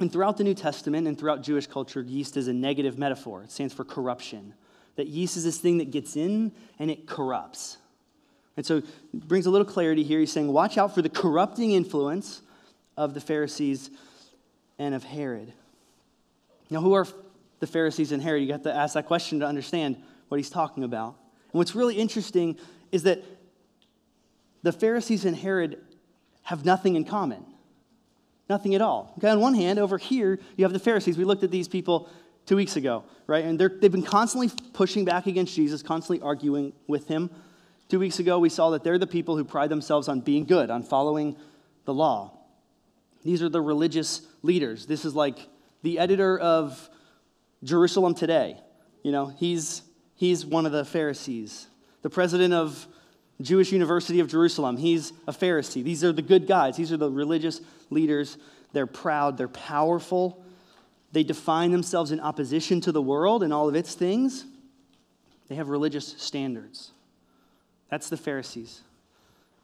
And 0.00 0.12
throughout 0.12 0.36
the 0.36 0.44
New 0.44 0.54
Testament 0.54 1.06
and 1.06 1.18
throughout 1.18 1.42
Jewish 1.42 1.66
culture, 1.66 2.02
yeast 2.02 2.36
is 2.36 2.48
a 2.48 2.52
negative 2.52 2.98
metaphor. 2.98 3.42
It 3.42 3.52
stands 3.52 3.72
for 3.72 3.84
corruption. 3.84 4.54
That 4.96 5.06
yeast 5.06 5.36
is 5.36 5.44
this 5.44 5.58
thing 5.58 5.78
that 5.78 5.90
gets 5.90 6.16
in 6.16 6.52
and 6.78 6.90
it 6.90 7.06
corrupts. 7.06 7.78
And 8.56 8.64
so 8.64 8.76
it 8.78 8.84
brings 9.12 9.46
a 9.46 9.50
little 9.50 9.66
clarity 9.66 10.04
here. 10.04 10.20
He's 10.20 10.32
saying, 10.32 10.52
watch 10.52 10.78
out 10.78 10.94
for 10.94 11.02
the 11.02 11.08
corrupting 11.08 11.72
influence 11.72 12.42
of 12.96 13.14
the 13.14 13.20
Pharisees 13.20 13.90
and 14.78 14.94
of 14.94 15.02
Herod. 15.02 15.52
Now, 16.70 16.80
who 16.80 16.94
are 16.94 17.06
the 17.60 17.66
Pharisees 17.66 18.12
and 18.12 18.22
Herod? 18.22 18.42
You 18.42 18.48
got 18.48 18.62
to 18.64 18.74
ask 18.74 18.94
that 18.94 19.06
question 19.06 19.40
to 19.40 19.46
understand 19.46 19.96
what 20.28 20.36
he's 20.36 20.50
talking 20.50 20.84
about. 20.84 21.16
And 21.52 21.58
what's 21.58 21.74
really 21.74 21.96
interesting 21.96 22.56
is 22.92 23.04
that 23.04 23.24
the 24.64 24.72
Pharisees 24.72 25.26
and 25.26 25.36
Herod 25.36 25.78
have 26.42 26.64
nothing 26.64 26.96
in 26.96 27.04
common. 27.04 27.44
Nothing 28.48 28.74
at 28.74 28.80
all. 28.80 29.14
Okay, 29.18 29.28
on 29.28 29.38
one 29.38 29.54
hand, 29.54 29.78
over 29.78 29.98
here, 29.98 30.38
you 30.56 30.64
have 30.64 30.72
the 30.72 30.78
Pharisees. 30.78 31.16
We 31.18 31.24
looked 31.24 31.44
at 31.44 31.50
these 31.50 31.68
people 31.68 32.08
two 32.46 32.56
weeks 32.56 32.76
ago, 32.76 33.04
right? 33.26 33.44
And 33.44 33.58
they've 33.58 33.92
been 33.92 34.02
constantly 34.02 34.50
pushing 34.72 35.04
back 35.04 35.26
against 35.26 35.54
Jesus, 35.54 35.82
constantly 35.82 36.24
arguing 36.24 36.72
with 36.86 37.06
him. 37.08 37.30
Two 37.90 37.98
weeks 37.98 38.18
ago, 38.18 38.38
we 38.38 38.48
saw 38.48 38.70
that 38.70 38.82
they're 38.82 38.98
the 38.98 39.06
people 39.06 39.36
who 39.36 39.44
pride 39.44 39.68
themselves 39.68 40.08
on 40.08 40.20
being 40.20 40.44
good, 40.44 40.70
on 40.70 40.82
following 40.82 41.36
the 41.84 41.92
law. 41.92 42.32
These 43.22 43.42
are 43.42 43.50
the 43.50 43.60
religious 43.60 44.26
leaders. 44.42 44.86
This 44.86 45.04
is 45.04 45.14
like 45.14 45.46
the 45.82 45.98
editor 45.98 46.38
of 46.38 46.88
Jerusalem 47.62 48.14
Today. 48.14 48.56
You 49.02 49.12
know, 49.12 49.26
he's, 49.26 49.82
he's 50.14 50.46
one 50.46 50.64
of 50.64 50.72
the 50.72 50.86
Pharisees. 50.86 51.66
The 52.00 52.10
president 52.10 52.54
of 52.54 52.86
Jewish 53.40 53.72
University 53.72 54.20
of 54.20 54.28
Jerusalem, 54.28 54.76
he's 54.76 55.12
a 55.26 55.32
Pharisee. 55.32 55.82
These 55.82 56.04
are 56.04 56.12
the 56.12 56.22
good 56.22 56.46
guys. 56.46 56.76
These 56.76 56.92
are 56.92 56.96
the 56.96 57.10
religious 57.10 57.60
leaders. 57.90 58.38
They're 58.72 58.86
proud, 58.86 59.36
they're 59.36 59.48
powerful. 59.48 60.44
They 61.12 61.24
define 61.24 61.70
themselves 61.70 62.10
in 62.10 62.20
opposition 62.20 62.80
to 62.82 62.92
the 62.92 63.02
world 63.02 63.42
and 63.42 63.52
all 63.52 63.68
of 63.68 63.74
its 63.74 63.94
things. 63.94 64.44
They 65.48 65.54
have 65.54 65.68
religious 65.68 66.14
standards. 66.18 66.90
That's 67.90 68.08
the 68.08 68.16
Pharisees. 68.16 68.80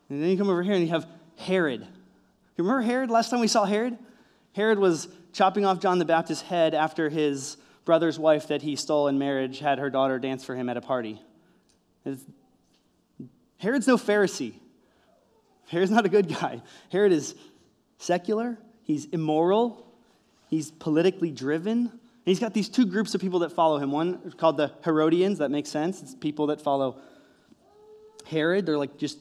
And 0.08 0.22
then 0.22 0.30
you 0.30 0.36
come 0.36 0.48
over 0.48 0.62
here 0.62 0.74
and 0.74 0.82
you 0.82 0.90
have 0.90 1.06
Herod. 1.36 1.80
You 1.80 2.64
remember 2.64 2.82
Herod? 2.82 3.10
Last 3.10 3.30
time 3.30 3.40
we 3.40 3.48
saw 3.48 3.64
Herod? 3.64 3.98
Herod 4.52 4.78
was 4.78 5.08
chopping 5.32 5.64
off 5.64 5.80
John 5.80 5.98
the 5.98 6.04
Baptist's 6.04 6.42
head 6.42 6.74
after 6.74 7.08
his 7.08 7.56
brother's 7.84 8.18
wife 8.18 8.48
that 8.48 8.62
he 8.62 8.76
stole 8.76 9.08
in 9.08 9.18
marriage 9.18 9.58
had 9.58 9.78
her 9.78 9.90
daughter 9.90 10.18
dance 10.18 10.44
for 10.44 10.54
him 10.54 10.68
at 10.68 10.76
a 10.76 10.80
party. 10.80 11.20
Herod's 13.60 13.86
no 13.86 13.96
Pharisee. 13.96 14.54
Herod's 15.68 15.90
not 15.90 16.04
a 16.06 16.08
good 16.08 16.28
guy. 16.28 16.62
Herod 16.90 17.12
is 17.12 17.34
secular, 17.98 18.58
he's 18.82 19.04
immoral, 19.06 19.86
he's 20.48 20.70
politically 20.70 21.30
driven. 21.30 21.78
And 21.78 22.26
he's 22.26 22.40
got 22.40 22.52
these 22.52 22.68
two 22.68 22.86
groups 22.86 23.14
of 23.14 23.20
people 23.20 23.40
that 23.40 23.52
follow 23.52 23.78
him. 23.78 23.92
One 23.92 24.32
called 24.32 24.56
the 24.56 24.72
Herodians, 24.84 25.38
that 25.38 25.50
makes 25.50 25.70
sense. 25.70 26.02
It's 26.02 26.14
people 26.14 26.48
that 26.48 26.60
follow 26.60 27.00
Herod. 28.26 28.66
They're 28.66 28.76
like 28.76 28.98
just 28.98 29.18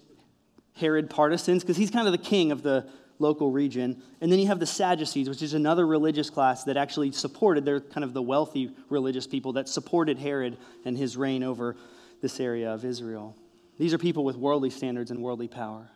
Herod 0.75 1.10
partisans 1.10 1.63
because 1.63 1.77
he's 1.77 1.91
kind 1.91 2.08
of 2.08 2.12
the 2.12 2.17
king 2.17 2.51
of 2.51 2.62
the 2.62 2.89
local 3.19 3.51
region. 3.51 4.01
And 4.22 4.31
then 4.31 4.39
you 4.39 4.48
have 4.48 4.60
the 4.60 4.65
Sadducees, 4.65 5.29
which 5.29 5.41
is 5.41 5.53
another 5.53 5.86
religious 5.86 6.29
class 6.29 6.63
that 6.65 6.77
actually 6.77 7.12
supported, 7.12 7.65
they're 7.65 7.81
kind 7.81 8.03
of 8.03 8.13
the 8.13 8.22
wealthy 8.22 8.72
religious 8.89 9.27
people 9.27 9.53
that 9.53 9.67
supported 9.69 10.17
Herod 10.17 10.58
and 10.86 10.98
his 10.98 11.17
reign 11.17 11.43
over 11.43 11.75
this 12.22 12.39
area 12.39 12.74
of 12.74 12.86
Israel. 12.86 13.36
These 13.80 13.94
are 13.94 13.98
people 13.98 14.24
with 14.24 14.36
worldly 14.36 14.70
standards 14.70 15.10
and 15.10 15.24
worldly 15.24 15.48
power. 15.48 15.90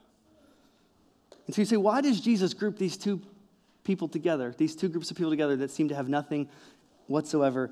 And 1.45 1.53
so 1.53 1.61
you 1.61 1.65
say, 1.65 1.77
why 1.77 2.01
does 2.01 2.21
Jesus 2.21 2.53
group 2.53 2.79
these 2.79 2.97
two 2.97 3.21
people 3.83 4.07
together, 4.07 4.55
these 4.57 4.75
two 4.75 4.87
groups 4.87 5.11
of 5.11 5.17
people 5.17 5.29
together 5.29 5.57
that 5.57 5.69
seem 5.69 5.89
to 5.89 5.95
have 5.95 6.07
nothing 6.07 6.47
whatsoever 7.07 7.69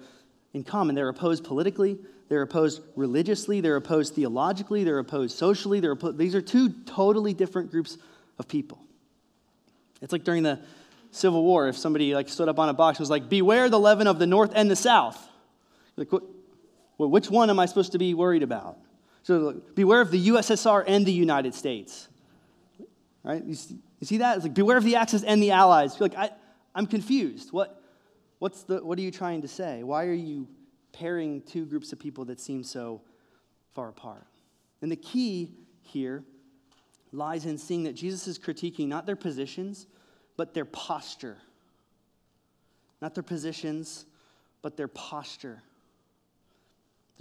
in 0.53 0.65
common? 0.65 0.95
They're 0.95 1.07
opposed 1.07 1.45
politically, 1.45 1.97
they're 2.27 2.41
opposed 2.41 2.81
religiously, 2.97 3.61
they're 3.61 3.77
opposed 3.77 4.13
theologically, 4.13 4.83
they're 4.83 4.99
opposed 4.99 5.37
socially. 5.37 5.79
They're 5.79 5.91
opposed, 5.91 6.17
these 6.17 6.35
are 6.35 6.41
two 6.41 6.69
totally 6.85 7.33
different 7.33 7.71
groups 7.71 7.97
of 8.37 8.49
people. 8.49 8.83
It's 10.01 10.11
like 10.11 10.25
during 10.25 10.43
the 10.43 10.59
Civil 11.11 11.43
War, 11.43 11.69
if 11.69 11.77
somebody 11.77 12.13
like 12.13 12.27
stood 12.27 12.49
up 12.49 12.59
on 12.59 12.67
a 12.67 12.73
box 12.73 12.97
and 12.97 13.03
was 13.03 13.09
like, 13.09 13.29
"Beware 13.29 13.69
the 13.69 13.79
leaven 13.79 14.07
of 14.07 14.19
the 14.19 14.27
North 14.27 14.51
and 14.55 14.69
the 14.69 14.75
South." 14.75 15.29
Like, 15.95 16.09
which 16.97 17.29
one 17.29 17.49
am 17.49 17.59
I 17.59 17.65
supposed 17.65 17.91
to 17.93 17.97
be 17.97 18.13
worried 18.13 18.43
about? 18.43 18.77
So, 19.23 19.61
beware 19.75 20.01
of 20.01 20.11
the 20.11 20.29
USSR 20.29 20.83
and 20.87 21.05
the 21.05 21.11
United 21.11 21.53
States. 21.53 22.07
Right? 23.23 23.43
You 23.43 23.53
see, 23.53 23.77
you 23.99 24.07
see 24.07 24.17
that? 24.17 24.37
It's 24.37 24.45
like, 24.45 24.53
beware 24.53 24.77
of 24.77 24.83
the 24.83 24.95
Axis 24.95 25.23
and 25.23 25.41
the 25.41 25.51
Allies. 25.51 25.99
You're 25.99 26.09
like, 26.09 26.17
I, 26.17 26.31
I'm 26.73 26.87
confused. 26.87 27.51
What, 27.51 27.81
what's 28.39 28.63
the, 28.63 28.83
what 28.83 28.97
are 28.97 29.01
you 29.01 29.11
trying 29.11 29.43
to 29.43 29.47
say? 29.47 29.83
Why 29.83 30.05
are 30.05 30.13
you 30.13 30.47
pairing 30.91 31.41
two 31.41 31.65
groups 31.65 31.93
of 31.93 31.99
people 31.99 32.25
that 32.25 32.39
seem 32.39 32.63
so 32.63 33.01
far 33.73 33.89
apart? 33.89 34.25
And 34.81 34.91
the 34.91 34.95
key 34.95 35.51
here 35.83 36.23
lies 37.11 37.45
in 37.45 37.57
seeing 37.57 37.83
that 37.83 37.93
Jesus 37.93 38.27
is 38.27 38.39
critiquing 38.39 38.87
not 38.87 39.05
their 39.05 39.15
positions, 39.15 39.85
but 40.35 40.55
their 40.55 40.65
posture. 40.65 41.37
Not 43.01 43.13
their 43.13 43.23
positions, 43.23 44.05
but 44.61 44.77
their 44.77 44.87
posture. 44.87 45.61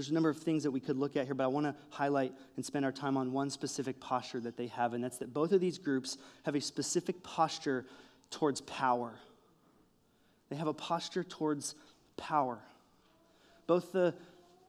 There's 0.01 0.09
a 0.09 0.15
number 0.15 0.31
of 0.31 0.39
things 0.39 0.63
that 0.63 0.71
we 0.71 0.81
could 0.81 0.97
look 0.97 1.15
at 1.15 1.27
here, 1.27 1.35
but 1.35 1.45
I 1.45 1.49
want 1.49 1.67
to 1.67 1.75
highlight 1.91 2.33
and 2.57 2.65
spend 2.65 2.87
our 2.87 2.91
time 2.91 3.19
on 3.19 3.33
one 3.33 3.51
specific 3.51 4.01
posture 4.01 4.41
that 4.41 4.57
they 4.57 4.69
have, 4.69 4.95
and 4.95 5.05
that's 5.05 5.19
that 5.19 5.35
both 5.35 5.53
of 5.53 5.61
these 5.61 5.77
groups 5.77 6.17
have 6.45 6.55
a 6.55 6.61
specific 6.63 7.23
posture 7.23 7.85
towards 8.31 8.63
power. 8.63 9.13
They 10.49 10.57
have 10.57 10.69
a 10.69 10.73
posture 10.73 11.23
towards 11.23 11.75
power. 12.17 12.61
Both 13.67 13.93
the, 13.93 14.15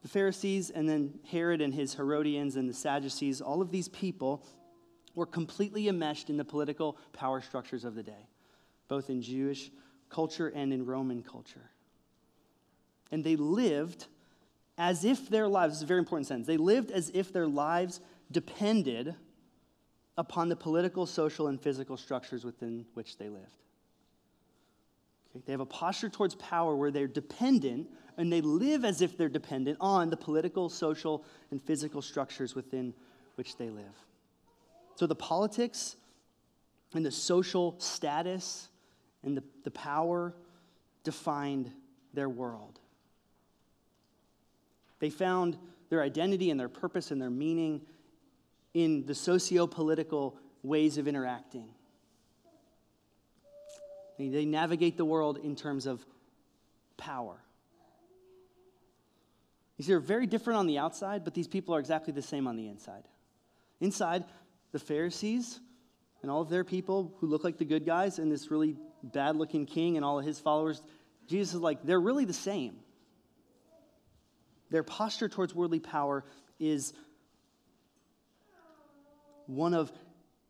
the 0.01 0.09
Pharisees 0.09 0.69
and 0.69 0.89
then 0.89 1.17
Herod 1.31 1.61
and 1.61 1.73
his 1.73 1.93
Herodians 1.93 2.57
and 2.57 2.69
the 2.69 2.73
Sadducees, 2.73 3.39
all 3.39 3.61
of 3.61 3.71
these 3.71 3.87
people 3.87 4.45
were 5.15 5.25
completely 5.25 5.87
enmeshed 5.87 6.29
in 6.29 6.35
the 6.35 6.43
political 6.43 6.97
power 7.13 7.39
structures 7.39 7.85
of 7.85 7.95
the 7.95 8.03
day, 8.03 8.27
both 8.89 9.09
in 9.09 9.21
Jewish 9.21 9.71
culture 10.09 10.49
and 10.49 10.73
in 10.73 10.85
Roman 10.85 11.23
culture. 11.23 11.69
And 13.13 13.23
they 13.23 13.37
lived 13.37 14.07
as 14.81 15.05
if 15.05 15.29
their 15.29 15.47
lives, 15.47 15.77
is 15.77 15.83
a 15.83 15.85
very 15.85 15.99
important 15.99 16.25
sentence, 16.25 16.47
they 16.47 16.57
lived 16.57 16.89
as 16.89 17.11
if 17.13 17.31
their 17.31 17.45
lives 17.45 17.99
depended 18.31 19.13
upon 20.17 20.49
the 20.49 20.55
political, 20.55 21.05
social, 21.05 21.49
and 21.49 21.61
physical 21.61 21.95
structures 21.95 22.43
within 22.43 22.83
which 22.95 23.19
they 23.19 23.29
lived. 23.29 23.61
Okay? 25.35 25.43
They 25.45 25.51
have 25.51 25.59
a 25.59 25.67
posture 25.67 26.09
towards 26.09 26.33
power 26.33 26.75
where 26.75 26.89
they're 26.89 27.05
dependent 27.05 27.91
and 28.17 28.33
they 28.33 28.41
live 28.41 28.83
as 28.83 29.03
if 29.03 29.15
they're 29.15 29.29
dependent 29.29 29.77
on 29.79 30.09
the 30.09 30.17
political, 30.17 30.67
social, 30.67 31.23
and 31.51 31.61
physical 31.61 32.01
structures 32.01 32.55
within 32.55 32.91
which 33.35 33.57
they 33.57 33.69
live. 33.69 33.93
So 34.95 35.05
the 35.05 35.13
politics 35.13 35.95
and 36.95 37.05
the 37.05 37.11
social 37.11 37.75
status 37.77 38.67
and 39.21 39.37
the, 39.37 39.43
the 39.63 39.71
power 39.71 40.33
defined 41.03 41.71
their 42.15 42.29
world. 42.29 42.79
They 45.01 45.09
found 45.09 45.57
their 45.89 46.01
identity 46.01 46.51
and 46.51 46.59
their 46.59 46.69
purpose 46.69 47.11
and 47.11 47.21
their 47.21 47.31
meaning 47.31 47.81
in 48.73 49.05
the 49.05 49.15
socio 49.15 49.67
political 49.67 50.37
ways 50.63 50.97
of 50.97 51.07
interacting. 51.07 51.67
They 54.17 54.45
navigate 54.45 54.97
the 54.97 55.03
world 55.03 55.39
in 55.39 55.55
terms 55.55 55.87
of 55.87 56.05
power. 56.95 57.41
See, 59.79 59.87
they're 59.87 59.99
very 59.99 60.27
different 60.27 60.59
on 60.59 60.67
the 60.67 60.77
outside, 60.77 61.23
but 61.23 61.33
these 61.33 61.47
people 61.47 61.73
are 61.73 61.79
exactly 61.79 62.13
the 62.13 62.21
same 62.21 62.47
on 62.47 62.55
the 62.55 62.67
inside. 62.67 63.03
Inside, 63.79 64.23
the 64.71 64.79
Pharisees 64.79 65.59
and 66.21 66.29
all 66.29 66.41
of 66.41 66.49
their 66.49 66.63
people 66.63 67.15
who 67.19 67.25
look 67.25 67.43
like 67.43 67.57
the 67.57 67.65
good 67.65 67.83
guys 67.83 68.19
and 68.19 68.31
this 68.31 68.51
really 68.51 68.77
bad 69.01 69.35
looking 69.35 69.65
king 69.65 69.95
and 69.95 70.05
all 70.05 70.19
of 70.19 70.25
his 70.25 70.39
followers, 70.39 70.83
Jesus 71.27 71.55
is 71.55 71.59
like, 71.59 71.83
they're 71.83 71.99
really 71.99 72.25
the 72.25 72.33
same. 72.33 72.75
Their 74.71 74.83
posture 74.83 75.29
towards 75.29 75.53
worldly 75.53 75.79
power 75.79 76.23
is 76.59 76.93
one 79.45 79.73
of 79.73 79.91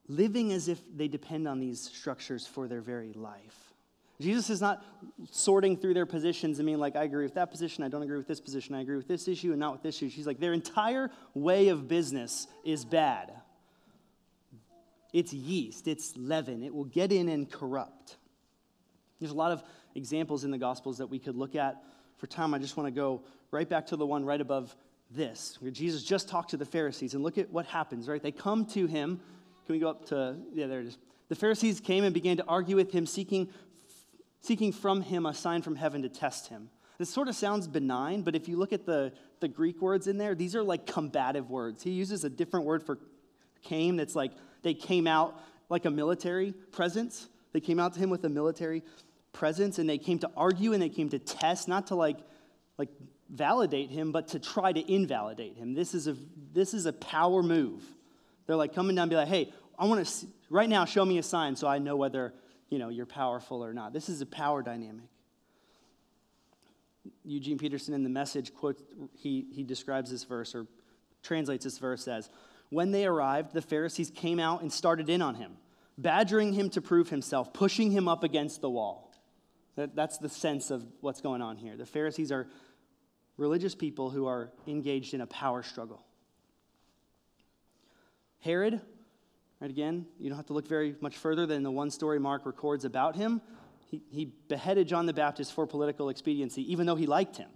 living 0.07 0.53
as 0.53 0.67
if 0.67 0.79
they 0.95 1.07
depend 1.07 1.47
on 1.47 1.59
these 1.59 1.81
structures 1.81 2.45
for 2.45 2.67
their 2.67 2.81
very 2.81 3.13
life. 3.13 3.73
Jesus 4.19 4.51
is 4.51 4.61
not 4.61 4.85
sorting 5.31 5.75
through 5.75 5.95
their 5.95 6.05
positions 6.05 6.59
and 6.59 6.67
being 6.67 6.77
like, 6.77 6.95
I 6.95 7.03
agree 7.03 7.23
with 7.23 7.33
that 7.33 7.49
position, 7.49 7.83
I 7.83 7.87
don't 7.87 8.03
agree 8.03 8.17
with 8.17 8.27
this 8.27 8.39
position, 8.39 8.75
I 8.75 8.81
agree 8.81 8.97
with 8.97 9.07
this 9.07 9.27
issue 9.27 9.49
and 9.49 9.59
not 9.59 9.71
with 9.71 9.81
this 9.81 9.97
issue. 9.97 10.09
She's 10.09 10.27
like, 10.27 10.39
their 10.39 10.53
entire 10.53 11.09
way 11.33 11.69
of 11.69 11.87
business 11.87 12.45
is 12.63 12.85
bad. 12.85 13.31
It's 15.11 15.33
yeast, 15.33 15.87
it's 15.87 16.15
leaven, 16.15 16.61
it 16.61 16.73
will 16.73 16.85
get 16.85 17.11
in 17.11 17.27
and 17.29 17.51
corrupt. 17.51 18.17
There's 19.19 19.31
a 19.31 19.35
lot 19.35 19.51
of 19.51 19.63
examples 19.95 20.43
in 20.43 20.51
the 20.51 20.57
Gospels 20.57 20.99
that 20.99 21.07
we 21.07 21.17
could 21.17 21.35
look 21.35 21.55
at. 21.55 21.81
For 22.21 22.27
time, 22.27 22.53
I 22.53 22.59
just 22.59 22.77
want 22.77 22.85
to 22.85 22.91
go 22.91 23.23
right 23.49 23.67
back 23.67 23.87
to 23.87 23.95
the 23.95 24.05
one 24.05 24.23
right 24.23 24.39
above 24.39 24.75
this. 25.09 25.57
where 25.59 25.71
Jesus 25.71 26.03
just 26.03 26.29
talked 26.29 26.51
to 26.51 26.57
the 26.57 26.67
Pharisees, 26.67 27.15
and 27.15 27.23
look 27.23 27.39
at 27.39 27.49
what 27.49 27.65
happens, 27.65 28.07
right? 28.07 28.21
They 28.21 28.31
come 28.31 28.63
to 28.67 28.85
him. 28.85 29.19
Can 29.65 29.73
we 29.73 29.79
go 29.79 29.89
up 29.89 30.05
to, 30.09 30.35
yeah, 30.53 30.67
there 30.67 30.81
it 30.81 30.85
is. 30.85 30.99
The 31.29 31.35
Pharisees 31.35 31.79
came 31.79 32.03
and 32.03 32.13
began 32.13 32.37
to 32.37 32.45
argue 32.47 32.75
with 32.75 32.91
him, 32.91 33.07
seeking, 33.07 33.49
seeking 34.39 34.71
from 34.71 35.01
him 35.01 35.25
a 35.25 35.33
sign 35.33 35.63
from 35.63 35.75
heaven 35.75 36.03
to 36.03 36.09
test 36.09 36.49
him. 36.49 36.69
This 36.99 37.09
sort 37.09 37.27
of 37.27 37.33
sounds 37.33 37.67
benign, 37.67 38.21
but 38.21 38.35
if 38.35 38.47
you 38.47 38.55
look 38.55 38.71
at 38.71 38.85
the, 38.85 39.13
the 39.39 39.47
Greek 39.47 39.81
words 39.81 40.05
in 40.05 40.19
there, 40.19 40.35
these 40.35 40.55
are 40.55 40.61
like 40.61 40.85
combative 40.85 41.49
words. 41.49 41.81
He 41.81 41.89
uses 41.89 42.23
a 42.23 42.29
different 42.29 42.67
word 42.67 42.83
for 42.83 42.99
came 43.63 43.95
that's 43.95 44.15
like 44.15 44.31
they 44.61 44.75
came 44.75 45.07
out 45.07 45.41
like 45.69 45.85
a 45.85 45.89
military 45.89 46.51
presence. 46.71 47.29
They 47.51 47.61
came 47.61 47.79
out 47.79 47.95
to 47.95 47.99
him 47.99 48.11
with 48.11 48.23
a 48.25 48.29
military 48.29 48.83
presence 49.33 49.79
and 49.79 49.89
they 49.89 49.97
came 49.97 50.19
to 50.19 50.29
argue 50.35 50.73
and 50.73 50.81
they 50.81 50.89
came 50.89 51.09
to 51.09 51.19
test, 51.19 51.67
not 51.67 51.87
to 51.87 51.95
like, 51.95 52.17
like 52.77 52.89
validate 53.29 53.89
him, 53.89 54.11
but 54.11 54.29
to 54.29 54.39
try 54.39 54.71
to 54.71 54.91
invalidate 54.91 55.55
him. 55.55 55.73
This 55.73 55.93
is 55.93 56.07
a, 56.07 56.15
this 56.53 56.73
is 56.73 56.85
a 56.85 56.93
power 56.93 57.41
move. 57.41 57.83
They're 58.45 58.55
like 58.55 58.73
coming 58.73 58.95
down 58.95 59.03
and 59.03 59.09
be 59.09 59.15
like, 59.15 59.27
hey, 59.27 59.53
I 59.79 59.85
want 59.85 60.05
to, 60.05 60.27
right 60.49 60.69
now, 60.69 60.85
show 60.85 61.05
me 61.05 61.17
a 61.17 61.23
sign 61.23 61.55
so 61.55 61.67
I 61.67 61.79
know 61.79 61.95
whether, 61.95 62.33
you 62.69 62.77
know, 62.77 62.89
you're 62.89 63.05
powerful 63.05 63.63
or 63.63 63.73
not. 63.73 63.93
This 63.93 64.09
is 64.09 64.21
a 64.21 64.25
power 64.25 64.61
dynamic. 64.61 65.05
Eugene 67.23 67.57
Peterson 67.57 67.93
in 67.93 68.03
the 68.03 68.09
message 68.09 68.53
quotes, 68.53 68.81
he, 69.17 69.47
he 69.51 69.63
describes 69.63 70.11
this 70.11 70.23
verse 70.23 70.53
or 70.53 70.67
translates 71.23 71.63
this 71.63 71.77
verse 71.77 72.07
as 72.07 72.29
When 72.69 72.91
they 72.91 73.05
arrived, 73.05 73.53
the 73.53 73.61
Pharisees 73.61 74.11
came 74.11 74.39
out 74.39 74.61
and 74.61 74.71
started 74.71 75.09
in 75.09 75.21
on 75.21 75.35
him, 75.35 75.53
badgering 75.97 76.53
him 76.53 76.69
to 76.71 76.81
prove 76.81 77.09
himself, 77.09 77.53
pushing 77.53 77.91
him 77.91 78.07
up 78.07 78.23
against 78.23 78.61
the 78.61 78.69
wall. 78.69 79.10
That, 79.75 79.95
that's 79.95 80.17
the 80.17 80.29
sense 80.29 80.71
of 80.71 80.85
what's 80.99 81.21
going 81.21 81.41
on 81.41 81.57
here. 81.57 81.77
The 81.77 81.85
Pharisees 81.85 82.31
are 82.31 82.47
religious 83.37 83.73
people 83.73 84.09
who 84.09 84.27
are 84.27 84.51
engaged 84.67 85.13
in 85.13 85.21
a 85.21 85.27
power 85.27 85.63
struggle. 85.63 86.03
Herod, 88.39 88.81
right 89.59 89.69
again, 89.69 90.05
you 90.19 90.29
don't 90.29 90.37
have 90.37 90.47
to 90.47 90.53
look 90.53 90.67
very 90.67 90.95
much 90.99 91.17
further 91.17 91.45
than 91.45 91.63
the 91.63 91.71
one 91.71 91.91
story 91.91 92.19
Mark 92.19 92.45
records 92.45 92.85
about 92.85 93.15
him. 93.15 93.41
He, 93.89 94.01
he 94.09 94.33
beheaded 94.47 94.87
John 94.87 95.05
the 95.05 95.13
Baptist 95.13 95.53
for 95.53 95.67
political 95.67 96.09
expediency, 96.09 96.69
even 96.71 96.85
though 96.85 96.95
he 96.95 97.05
liked 97.05 97.37
him. 97.37 97.49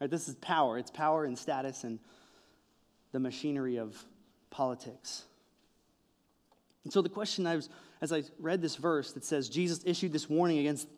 Right, 0.00 0.10
this 0.10 0.28
is 0.28 0.34
power. 0.36 0.78
It's 0.78 0.90
power 0.90 1.24
and 1.24 1.38
status 1.38 1.84
and 1.84 2.00
the 3.12 3.20
machinery 3.20 3.76
of 3.78 4.02
politics. 4.50 5.24
And 6.84 6.92
so 6.92 7.02
the 7.02 7.08
question 7.08 7.46
I 7.46 7.56
was, 7.56 7.68
as 8.00 8.12
I 8.12 8.24
read 8.40 8.60
this 8.60 8.74
verse 8.74 9.12
that 9.12 9.24
says 9.24 9.48
Jesus 9.48 9.80
issued 9.84 10.12
this 10.12 10.28
warning 10.28 10.58
against 10.58 10.88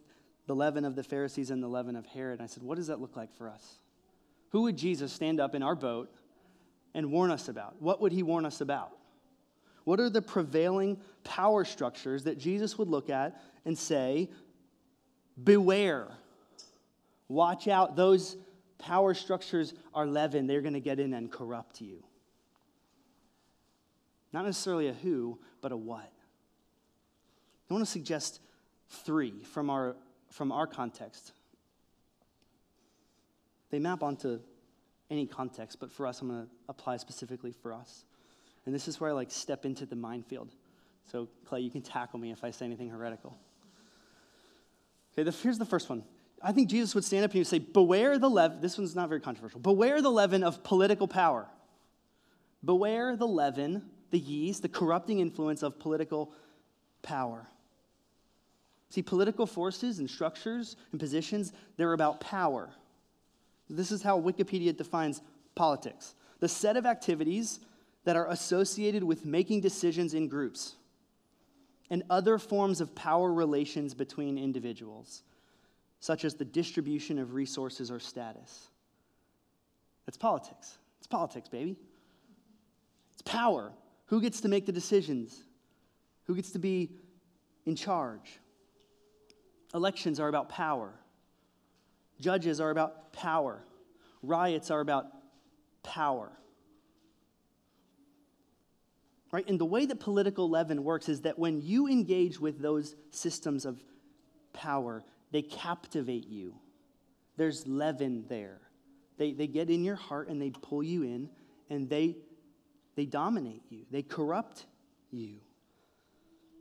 the 0.47 0.55
leaven 0.55 0.85
of 0.85 0.95
the 0.97 1.03
Pharisees 1.03 1.51
and 1.51 1.63
the 1.63 1.69
leaven 1.69 1.97
of 1.97 2.07
Herod, 2.07 2.41
I 2.41 2.47
said, 2.47 2.63
what 2.63 2.77
does 2.77 2.89
that 2.89 3.01
look 3.01 3.17
like 3.17 3.35
for 3.37 3.49
us? 3.49 3.79
Who 4.51 4.63
would 4.63 4.77
Jesus 4.77 5.13
stand 5.13 5.41
up 5.41 5.55
in 5.55 5.63
our 5.63 5.75
boat 5.75 6.11
and 6.95 7.11
warn 7.11 7.31
us 7.31 7.49
about? 7.49 7.81
What 7.81 8.01
would 8.01 8.13
he 8.13 8.23
warn 8.23 8.47
us 8.47 8.61
about? 8.61 8.93
What 9.85 10.01
are 10.01 10.09
the 10.09 10.23
prevailing 10.23 10.99
power 11.25 11.65
structures 11.65 12.25
that 12.25 12.39
Jesus 12.39 12.79
would 12.79 12.89
look 12.89 13.11
at 13.11 13.41
and 13.65 13.77
say, 13.77 14.31
Beware. 15.43 16.09
Watch 17.29 17.67
out. 17.67 17.97
Those 17.97 18.37
power 18.79 19.15
structures 19.15 19.75
are 19.93 20.07
leaven. 20.07 20.47
They're 20.47 20.61
going 20.61 20.75
to 20.75 20.81
get 20.81 21.01
in 21.01 21.13
and 21.15 21.31
corrupt 21.31 21.81
you. 21.81 22.05
Not 24.33 24.45
necessarily 24.45 24.89
a 24.89 24.93
who, 24.93 25.39
but 25.61 25.73
a 25.73 25.77
what. 25.77 26.11
I 27.71 27.75
want 27.75 27.85
to 27.85 27.91
suggest 27.91 28.41
three 28.89 29.43
from 29.45 29.71
our, 29.71 29.97
from 30.31 30.53
our 30.53 30.67
context. 30.67 31.33
They 33.71 33.79
map 33.79 34.03
onto 34.03 34.41
any 35.11 35.27
context, 35.27 35.79
but 35.81 35.91
for 35.91 36.07
us, 36.07 36.21
I'm 36.21 36.29
going 36.29 36.45
to 36.45 36.51
apply 36.69 36.97
specifically 36.97 37.53
for 37.53 37.73
us. 37.73 38.05
And 38.67 38.75
this 38.75 38.89
is 38.89 39.01
where 39.01 39.11
I 39.11 39.13
like 39.13 39.31
step 39.31 39.65
into 39.65 39.87
the 39.87 39.97
minefield. 39.97 40.51
So, 41.11 41.29
Clay, 41.45 41.61
you 41.61 41.71
can 41.71 41.83
tackle 41.83 42.19
me 42.19 42.31
if 42.31 42.45
I 42.45 42.51
say 42.51 42.65
anything 42.65 42.89
heretical. 42.89 43.37
Okay, 45.13 45.23
the, 45.23 45.31
here's 45.31 45.59
the 45.59 45.67
first 45.67 45.89
one. 45.89 46.03
I 46.43 46.53
think 46.53 46.69
Jesus 46.69 46.95
would 46.95 47.05
stand 47.05 47.25
up 47.25 47.31
and 47.31 47.35
he 47.35 47.41
would 47.41 47.47
say, 47.47 47.59
Beware 47.59 48.19
the 48.19 48.29
leaven. 48.29 48.61
This 48.61 48.77
one's 48.77 48.95
not 48.95 49.09
very 49.09 49.21
controversial. 49.21 49.61
Beware 49.61 50.03
the 50.03 50.11
leaven 50.11 50.43
of 50.43 50.63
political 50.65 51.07
power. 51.07 51.47
Beware 52.65 53.17
the 53.17 53.27
leaven, 53.27 53.83
the 54.11 54.19
yeast, 54.19 54.63
the 54.63 54.69
corrupting 54.69 55.21
influence 55.21 55.63
of 55.63 55.79
political 55.79 56.33
power. 57.03 57.47
See, 58.95 59.03
political 59.03 59.45
forces 59.45 59.99
and 59.99 60.09
structures 60.09 60.77
and 60.93 61.01
positions, 61.01 61.53
they're 61.77 61.95
about 61.95 62.21
power. 62.21 62.71
This 63.69 63.91
is 63.91 64.05
how 64.05 64.21
Wikipedia 64.21 64.77
defines 64.77 65.21
politics 65.57 66.15
the 66.39 66.47
set 66.47 66.77
of 66.77 66.87
activities 66.87 67.59
that 68.05 68.15
are 68.15 68.29
associated 68.31 69.03
with 69.03 69.25
making 69.25 69.63
decisions 69.63 70.15
in 70.15 70.29
groups 70.29 70.77
and 71.91 72.05
other 72.09 72.39
forms 72.39 72.81
of 72.81 72.95
power 72.95 73.33
relations 73.33 73.95
between 73.95 74.39
individuals, 74.39 75.25
such 75.99 76.25
as 76.25 76.37
the 76.37 76.45
distribution 76.45 77.19
of 77.19 77.35
resources 77.35 77.91
or 77.91 77.99
status. 77.99 78.69
That's 80.07 80.19
politics. 80.19 80.79
It's 80.99 81.09
politics, 81.09 81.49
baby. 81.49 81.75
It's 83.15 83.23
power. 83.23 83.73
Who 84.07 84.21
gets 84.21 84.41
to 84.43 84.49
make 84.49 84.67
the 84.67 84.73
decisions? 84.73 85.43
Who 86.27 86.37
gets 86.37 86.53
to 86.53 86.61
be 86.61 86.93
in 87.67 87.75
charge? 87.75 88.39
Elections 89.75 90.21
are 90.21 90.29
about 90.29 90.49
power. 90.49 90.95
Judges 92.21 92.61
are 92.61 92.71
about 92.71 93.13
power. 93.13 93.63
Riots 94.23 94.71
are 94.71 94.81
about 94.81 95.07
power 95.83 96.31
right? 99.35 99.49
And 99.49 99.59
the 99.59 99.65
way 99.65 99.85
that 99.85 99.99
political 99.99 100.49
leaven 100.49 100.85
works 100.85 101.09
is 101.09 101.23
that 101.23 101.37
when 101.37 101.61
you 101.61 101.89
engage 101.89 102.39
with 102.39 102.61
those 102.63 102.95
systems 103.11 103.65
of 103.65 103.83
power, 104.53 105.03
they 105.33 105.43
captivate 105.43 106.29
you. 106.29 106.55
There's 107.37 107.67
leaven 107.67 108.27
there. 108.29 108.61
They, 109.19 109.33
they 109.33 109.49
get 109.49 109.71
in 109.71 109.83
your 109.83 109.97
heart 109.97 110.29
and 110.29 110.41
they 110.41 110.51
pull 110.51 110.85
you 110.85 111.03
in 111.03 111.31
and 111.69 111.91
they, 111.91 112.15
they 112.95 113.07
dominate 113.07 113.63
you, 113.71 113.81
they 113.91 114.03
corrupt 114.03 114.67
you. 115.11 115.39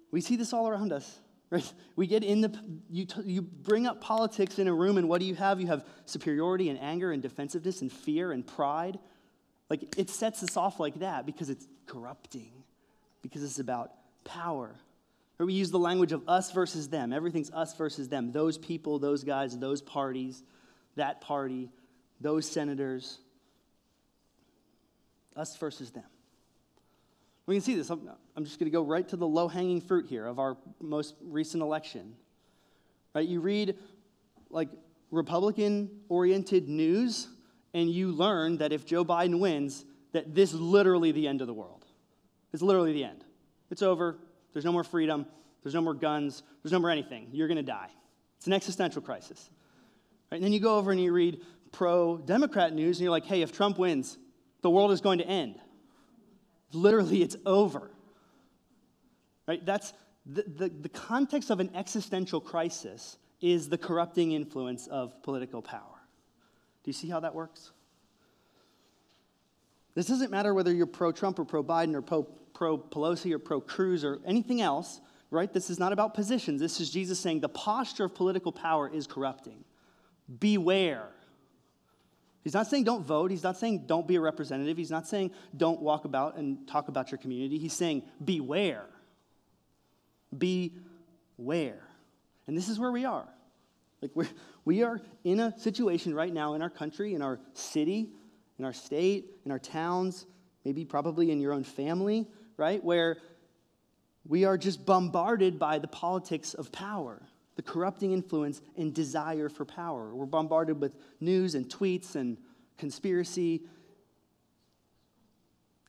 We 0.09 0.21
see 0.21 0.35
this 0.35 0.51
all 0.51 0.67
around 0.67 0.91
us. 0.91 1.19
Right? 1.53 1.73
We 1.95 2.07
get 2.07 2.23
in 2.23 2.41
the, 2.41 2.59
you, 2.89 3.05
t- 3.05 3.21
you 3.25 3.43
bring 3.43 3.85
up 3.85 4.01
politics 4.01 4.57
in 4.57 4.67
a 4.67 4.73
room, 4.73 4.97
and 4.97 5.07
what 5.07 5.19
do 5.19 5.27
you 5.27 5.35
have? 5.35 5.61
You 5.61 5.67
have 5.67 5.85
superiority 6.05 6.69
and 6.69 6.79
anger 6.79 7.11
and 7.11 7.21
defensiveness 7.21 7.81
and 7.81 7.91
fear 7.91 8.31
and 8.31 8.45
pride. 8.45 8.97
Like 9.69 9.95
it 9.99 10.09
sets 10.09 10.41
us 10.41 10.57
off 10.57 10.79
like 10.79 11.01
that 11.01 11.27
because 11.27 11.51
it's 11.51 11.67
corrupting 11.85 12.51
because 13.21 13.43
it's 13.43 13.59
about 13.59 13.91
power. 14.23 14.73
Or 15.37 15.45
we 15.45 15.53
use 15.53 15.69
the 15.69 15.77
language 15.77 16.11
of 16.11 16.27
us 16.27 16.51
versus 16.51 16.89
them. 16.89 17.13
Everything's 17.13 17.51
us 17.51 17.75
versus 17.75 18.09
them. 18.09 18.31
Those 18.31 18.57
people, 18.57 18.97
those 18.97 19.23
guys, 19.23 19.55
those 19.55 19.83
parties, 19.83 20.41
that 20.95 21.21
party, 21.21 21.69
those 22.19 22.49
senators. 22.49 23.19
Us 25.35 25.55
versus 25.57 25.91
them. 25.91 26.03
We 27.45 27.55
can 27.55 27.61
see 27.61 27.75
this. 27.75 27.89
I'm, 27.89 28.09
I'm 28.35 28.45
just 28.45 28.59
going 28.59 28.71
to 28.71 28.75
go 28.75 28.83
right 28.83 29.07
to 29.09 29.17
the 29.17 29.27
low 29.27 29.47
hanging 29.47 29.81
fruit 29.81 30.07
here 30.07 30.25
of 30.25 30.39
our 30.39 30.57
most 30.81 31.15
recent 31.21 31.61
election. 31.61 32.15
Right? 33.13 33.27
You 33.27 33.41
read 33.41 33.77
like 34.49 34.69
Republican 35.11 35.89
oriented 36.09 36.69
news, 36.69 37.27
and 37.73 37.89
you 37.89 38.11
learn 38.11 38.57
that 38.57 38.71
if 38.71 38.85
Joe 38.85 39.03
Biden 39.03 39.39
wins, 39.39 39.85
that 40.13 40.33
this 40.33 40.53
is 40.53 40.59
literally 40.59 41.11
the 41.11 41.27
end 41.27 41.41
of 41.41 41.47
the 41.47 41.53
world. 41.53 41.85
It's 42.53 42.61
literally 42.61 42.93
the 42.93 43.03
end. 43.03 43.23
It's 43.71 43.81
over. 43.81 44.17
There's 44.53 44.65
no 44.65 44.71
more 44.71 44.83
freedom. 44.83 45.25
There's 45.63 45.73
no 45.73 45.81
more 45.81 45.93
guns. 45.93 46.43
There's 46.61 46.71
no 46.71 46.79
more 46.79 46.91
anything. 46.91 47.29
You're 47.31 47.47
going 47.47 47.57
to 47.57 47.63
die. 47.63 47.89
It's 48.37 48.47
an 48.47 48.53
existential 48.53 49.01
crisis. 49.01 49.49
Right? 50.31 50.37
And 50.37 50.45
then 50.45 50.53
you 50.53 50.59
go 50.59 50.77
over 50.77 50.91
and 50.91 51.01
you 51.01 51.11
read 51.11 51.41
pro 51.71 52.17
Democrat 52.17 52.73
news, 52.73 52.97
and 52.97 53.03
you're 53.03 53.11
like, 53.11 53.25
hey, 53.25 53.41
if 53.41 53.51
Trump 53.51 53.79
wins, 53.79 54.17
the 54.61 54.69
world 54.69 54.91
is 54.91 55.01
going 55.01 55.17
to 55.19 55.25
end. 55.25 55.55
Literally, 56.73 57.21
it's 57.21 57.37
over. 57.45 57.91
Right? 59.47 59.65
That's 59.65 59.93
the, 60.25 60.43
the, 60.43 60.69
the 60.69 60.89
context 60.89 61.49
of 61.49 61.59
an 61.59 61.69
existential 61.75 62.39
crisis 62.39 63.17
is 63.41 63.67
the 63.69 63.77
corrupting 63.77 64.31
influence 64.31 64.87
of 64.87 65.21
political 65.21 65.61
power. 65.61 65.81
Do 66.83 66.89
you 66.89 66.93
see 66.93 67.09
how 67.09 67.19
that 67.21 67.35
works? 67.35 67.71
This 69.95 70.07
doesn't 70.07 70.31
matter 70.31 70.53
whether 70.53 70.73
you're 70.73 70.85
pro 70.85 71.11
Trump 71.11 71.39
or 71.39 71.45
pro 71.45 71.63
Biden 71.63 71.93
or 71.93 72.01
pro 72.01 72.23
pro 72.23 72.77
Pelosi 72.77 73.31
or 73.33 73.39
pro 73.39 73.59
Cruz 73.59 74.03
or 74.03 74.19
anything 74.25 74.61
else, 74.61 75.01
right? 75.31 75.51
This 75.51 75.69
is 75.69 75.79
not 75.79 75.91
about 75.91 76.13
positions. 76.13 76.61
This 76.61 76.79
is 76.79 76.89
Jesus 76.89 77.19
saying 77.19 77.39
the 77.39 77.49
posture 77.49 78.05
of 78.05 78.15
political 78.15 78.51
power 78.51 78.89
is 78.89 79.07
corrupting. 79.07 79.63
Beware. 80.39 81.09
He's 82.43 82.53
not 82.53 82.67
saying 82.67 82.83
don't 82.83 83.05
vote. 83.05 83.31
He's 83.31 83.43
not 83.43 83.57
saying 83.57 83.83
don't 83.87 84.07
be 84.07 84.15
a 84.15 84.21
representative. 84.21 84.77
He's 84.77 84.91
not 84.91 85.07
saying 85.07 85.31
don't 85.55 85.81
walk 85.81 86.05
about 86.05 86.35
and 86.35 86.67
talk 86.67 86.89
about 86.89 87.11
your 87.11 87.17
community. 87.17 87.57
He's 87.57 87.73
saying 87.73 88.03
beware. 88.23 88.85
Beware. 90.37 91.87
And 92.47 92.57
this 92.57 92.67
is 92.67 92.79
where 92.79 92.91
we 92.91 93.05
are. 93.05 93.27
Like 94.01 94.11
we're, 94.13 94.27
we 94.65 94.83
are 94.83 94.99
in 95.23 95.39
a 95.39 95.57
situation 95.57 96.13
right 96.13 96.33
now 96.33 96.55
in 96.55 96.61
our 96.61 96.69
country, 96.69 97.13
in 97.13 97.21
our 97.21 97.39
city, 97.53 98.09
in 98.59 98.65
our 98.65 98.73
state, 98.73 99.31
in 99.45 99.51
our 99.51 99.59
towns, 99.59 100.25
maybe 100.65 100.83
probably 100.83 101.31
in 101.31 101.39
your 101.39 101.53
own 101.53 101.63
family, 101.63 102.27
right? 102.57 102.83
Where 102.83 103.17
we 104.27 104.43
are 104.43 104.57
just 104.57 104.85
bombarded 104.85 105.59
by 105.59 105.79
the 105.79 105.87
politics 105.87 106.53
of 106.53 106.71
power, 106.71 107.21
the 107.55 107.61
corrupting 107.61 108.11
influence 108.11 108.61
and 108.77 108.93
desire 108.93 109.49
for 109.49 109.65
power. 109.65 110.13
We're 110.13 110.25
bombarded 110.25 110.79
with 110.81 110.93
news 111.19 111.55
and 111.55 111.69
tweets 111.69 112.15
and 112.15 112.37
conspiracy. 112.77 113.63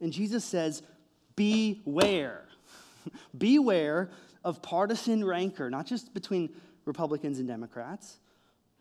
And 0.00 0.12
Jesus 0.12 0.44
says, 0.44 0.82
Beware. 1.36 2.44
Beware 3.38 4.10
of 4.44 4.62
partisan 4.62 5.24
rancor, 5.24 5.70
not 5.70 5.86
just 5.86 6.12
between 6.14 6.50
Republicans 6.84 7.38
and 7.38 7.48
Democrats, 7.48 8.18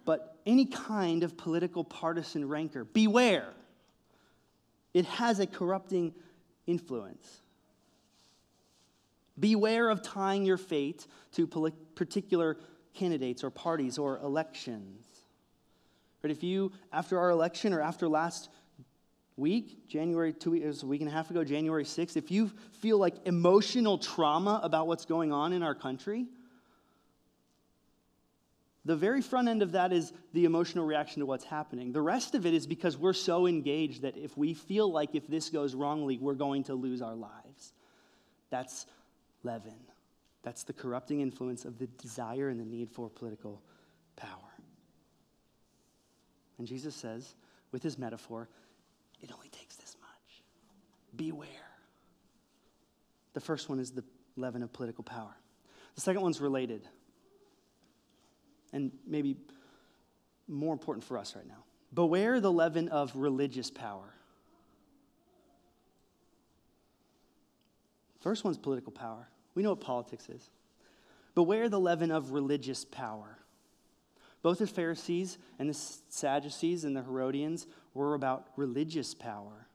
but 0.06 0.38
any 0.46 0.66
kind 0.66 1.24
of 1.24 1.38
political 1.38 1.84
partisan 1.84 2.48
rancor. 2.48 2.84
Beware. 2.84 3.54
It 4.94 5.06
has 5.06 5.40
a 5.40 5.48
corrupting 5.48 6.14
influence. 6.68 7.42
Beware 9.40 9.90
of 9.90 10.04
tying 10.04 10.46
your 10.46 10.58
fate 10.58 11.08
to 11.34 11.48
particular 11.96 12.58
candidates 12.94 13.44
or 13.44 13.50
parties 13.50 13.98
or 13.98 14.18
elections. 14.20 15.06
But 16.22 16.32
if 16.32 16.44
you, 16.44 16.72
after 16.92 17.20
our 17.20 17.30
election 17.30 17.74
or 17.74 17.82
after 17.82 18.08
last 18.08 18.50
week, 19.36 19.88
January, 19.88 20.34
two 20.34 20.52
was 20.52 20.84
a 20.84 20.86
week 20.86 21.02
and 21.02 21.10
a 21.10 21.14
half 21.14 21.30
ago, 21.30 21.44
January 21.44 21.84
6th, 21.84 22.16
if 22.16 22.32
you 22.32 22.52
feel 22.82 22.98
like 22.98 23.16
emotional 23.26 23.98
trauma 23.98 24.60
about 24.64 24.88
what's 24.88 25.06
going 25.06 25.32
on 25.32 25.54
in 25.54 25.64
our 25.64 25.76
country, 25.76 26.28
the 28.86 28.96
very 28.96 29.22
front 29.22 29.48
end 29.48 29.62
of 29.62 29.72
that 29.74 29.94
is 29.94 30.12
the 30.34 30.46
emotional 30.46 30.86
reaction 30.86 31.22
to 31.22 31.26
what's 31.26 31.46
happening. 31.46 31.94
The 31.94 32.02
rest 32.02 32.36
of 32.36 32.46
it 32.46 32.54
is 32.54 32.68
because 32.68 32.98
we're 32.98 33.14
so 33.14 33.48
engaged 33.48 34.02
that 34.02 34.18
if 34.18 34.38
we 34.38 34.54
feel 34.54 34.92
like 34.92 35.16
if 35.16 35.26
this 35.28 35.50
goes 35.50 35.74
wrongly, 35.74 36.18
we're 36.18 36.34
going 36.34 36.66
to 36.66 36.74
lose 36.74 37.02
our 37.02 37.16
lives. 37.16 37.74
That's 38.50 38.86
leaven. 39.44 39.74
That's 40.44 40.64
the 40.64 40.74
corrupting 40.74 41.22
influence 41.22 41.66
of 41.66 41.80
the 41.80 41.88
desire 41.88 42.50
and 42.50 42.60
the 42.60 42.66
need 42.66 42.90
for 42.90 43.10
political 43.10 43.62
power. 44.16 44.30
And 46.58 46.68
Jesus 46.68 46.96
says, 46.96 47.34
with 47.72 47.82
his 47.82 47.98
metaphor, 47.98 48.50
it 49.22 49.32
only 49.34 49.50
takes 49.50 49.78
this 49.78 49.96
much. 50.02 50.44
Beware. 51.16 51.48
The 53.34 53.40
first 53.40 53.70
one 53.70 53.80
is 53.80 53.92
the 53.92 54.04
leaven 54.36 54.62
of 54.62 54.72
political 54.74 55.04
power. 55.04 55.36
The 55.96 56.02
second 56.02 56.22
one's 56.22 56.42
related, 56.42 56.88
and 58.72 58.92
maybe 59.08 59.38
more 60.48 60.74
important 60.74 61.04
for 61.04 61.18
us 61.18 61.36
right 61.36 61.48
now. 61.48 61.64
Beware 61.94 62.40
the 62.40 62.52
leaven 62.52 62.90
of 62.90 63.16
religious 63.16 63.70
power. 63.70 64.14
First 68.20 68.44
one's 68.44 68.58
political 68.58 68.92
power. 68.92 69.28
We 69.56 69.64
know 69.64 69.70
what 69.70 69.82
politics 69.82 70.30
is. 70.30 70.50
Beware 71.36 71.70
the 71.70 71.80
leaven 71.80 72.12
of 72.12 72.32
religious 72.32 72.86
power. 72.86 73.40
Both 74.42 74.60
the 74.60 74.68
Pharisees 74.68 75.38
and 75.58 75.70
the 75.70 75.74
Sadducees 75.74 76.84
and 76.84 76.96
the 76.96 77.02
Herodians 77.02 77.66
were 77.94 78.14
about 78.14 78.48
religious 78.58 79.14
power. 79.14 79.68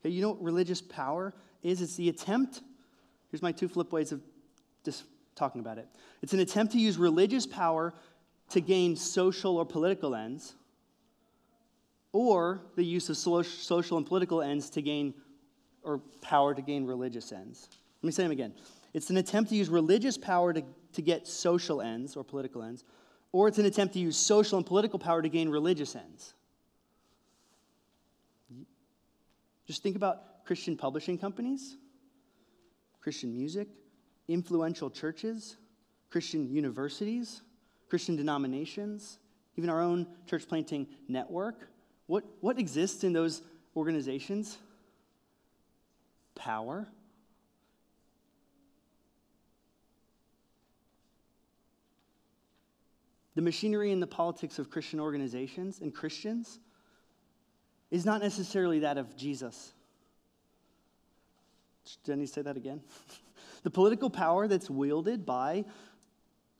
Okay, 0.00 0.10
you 0.10 0.20
know 0.20 0.30
what 0.30 0.42
religious 0.42 0.80
power 0.80 1.32
is? 1.62 1.80
It's 1.80 1.96
the 1.96 2.08
attempt, 2.08 2.60
here's 3.30 3.42
my 3.42 3.52
two 3.52 3.68
flip 3.68 3.92
ways 3.92 4.12
of 4.12 4.20
just 4.84 5.04
talking 5.34 5.60
about 5.60 5.78
it. 5.78 5.88
It's 6.22 6.32
an 6.32 6.40
attempt 6.40 6.72
to 6.74 6.78
use 6.78 6.98
religious 6.98 7.46
power 7.46 7.94
to 8.50 8.60
gain 8.60 8.96
social 8.96 9.56
or 9.56 9.64
political 9.64 10.14
ends, 10.14 10.54
or 12.12 12.60
the 12.76 12.84
use 12.84 13.08
of 13.08 13.16
social 13.16 13.96
and 13.96 14.06
political 14.06 14.42
ends 14.42 14.68
to 14.70 14.82
gain, 14.82 15.14
or 15.82 15.98
power 16.20 16.54
to 16.54 16.60
gain 16.60 16.84
religious 16.84 17.32
ends. 17.32 17.68
Let 18.02 18.06
me 18.06 18.12
say 18.12 18.24
them 18.24 18.32
again. 18.32 18.52
It's 18.94 19.10
an 19.10 19.16
attempt 19.16 19.50
to 19.50 19.56
use 19.56 19.68
religious 19.68 20.18
power 20.18 20.52
to, 20.52 20.62
to 20.94 21.02
get 21.02 21.26
social 21.26 21.80
ends 21.80 22.16
or 22.16 22.24
political 22.24 22.62
ends, 22.62 22.84
or 23.30 23.46
it's 23.46 23.58
an 23.58 23.64
attempt 23.64 23.94
to 23.94 24.00
use 24.00 24.16
social 24.16 24.58
and 24.58 24.66
political 24.66 24.98
power 24.98 25.22
to 25.22 25.28
gain 25.28 25.48
religious 25.48 25.94
ends. 25.94 26.34
Just 29.66 29.82
think 29.82 29.94
about 29.94 30.44
Christian 30.44 30.76
publishing 30.76 31.16
companies, 31.16 31.76
Christian 33.00 33.32
music, 33.32 33.68
influential 34.28 34.90
churches, 34.90 35.56
Christian 36.10 36.50
universities, 36.52 37.42
Christian 37.88 38.16
denominations, 38.16 39.18
even 39.56 39.70
our 39.70 39.80
own 39.80 40.06
church 40.26 40.48
planting 40.48 40.88
network. 41.08 41.68
What, 42.06 42.24
what 42.40 42.58
exists 42.58 43.04
in 43.04 43.12
those 43.12 43.42
organizations? 43.76 44.58
Power 46.34 46.88
the 53.34 53.42
machinery 53.42 53.92
and 53.92 54.02
the 54.02 54.06
politics 54.06 54.58
of 54.58 54.70
Christian 54.70 55.00
organizations 55.00 55.80
and 55.80 55.94
Christians 55.94 56.58
is 57.90 58.04
not 58.04 58.20
necessarily 58.20 58.80
that 58.80 58.98
of 58.98 59.16
Jesus. 59.16 59.72
Did 62.04 62.20
I 62.20 62.24
say 62.24 62.42
that 62.42 62.56
again? 62.56 62.80
the 63.62 63.70
political 63.70 64.10
power 64.10 64.48
that's 64.48 64.70
wielded 64.70 65.26
by 65.26 65.64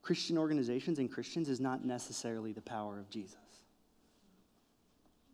Christian 0.03 0.37
organizations 0.37 0.99
and 0.99 1.11
Christians 1.11 1.49
is 1.49 1.61
not 1.61 1.85
necessarily 1.85 2.53
the 2.53 2.63
power 2.63 2.99
of 2.99 3.09
Jesus. 3.09 3.37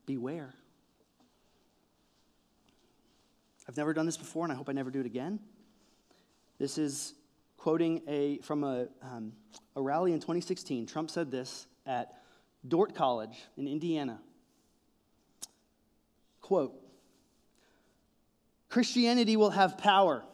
Beware. 0.06 0.54
I've 3.68 3.76
never 3.76 3.92
done 3.92 4.06
this 4.06 4.16
before, 4.16 4.44
and 4.44 4.52
I 4.52 4.56
hope 4.56 4.68
I 4.68 4.72
never 4.72 4.90
do 4.90 5.00
it 5.00 5.06
again. 5.06 5.40
This 6.58 6.78
is 6.78 7.14
quoting 7.58 8.00
a, 8.08 8.38
from 8.38 8.64
a, 8.64 8.88
um, 9.02 9.32
a 9.76 9.82
rally 9.82 10.12
in 10.12 10.20
2016. 10.20 10.86
Trump 10.86 11.10
said 11.10 11.30
this 11.30 11.66
at 11.84 12.14
Dordt 12.66 12.94
College 12.94 13.36
in 13.58 13.68
Indiana. 13.68 14.20
Quote 16.40 16.72
Christianity 18.70 19.36
will 19.36 19.50
have 19.50 19.76
power. 19.76 20.24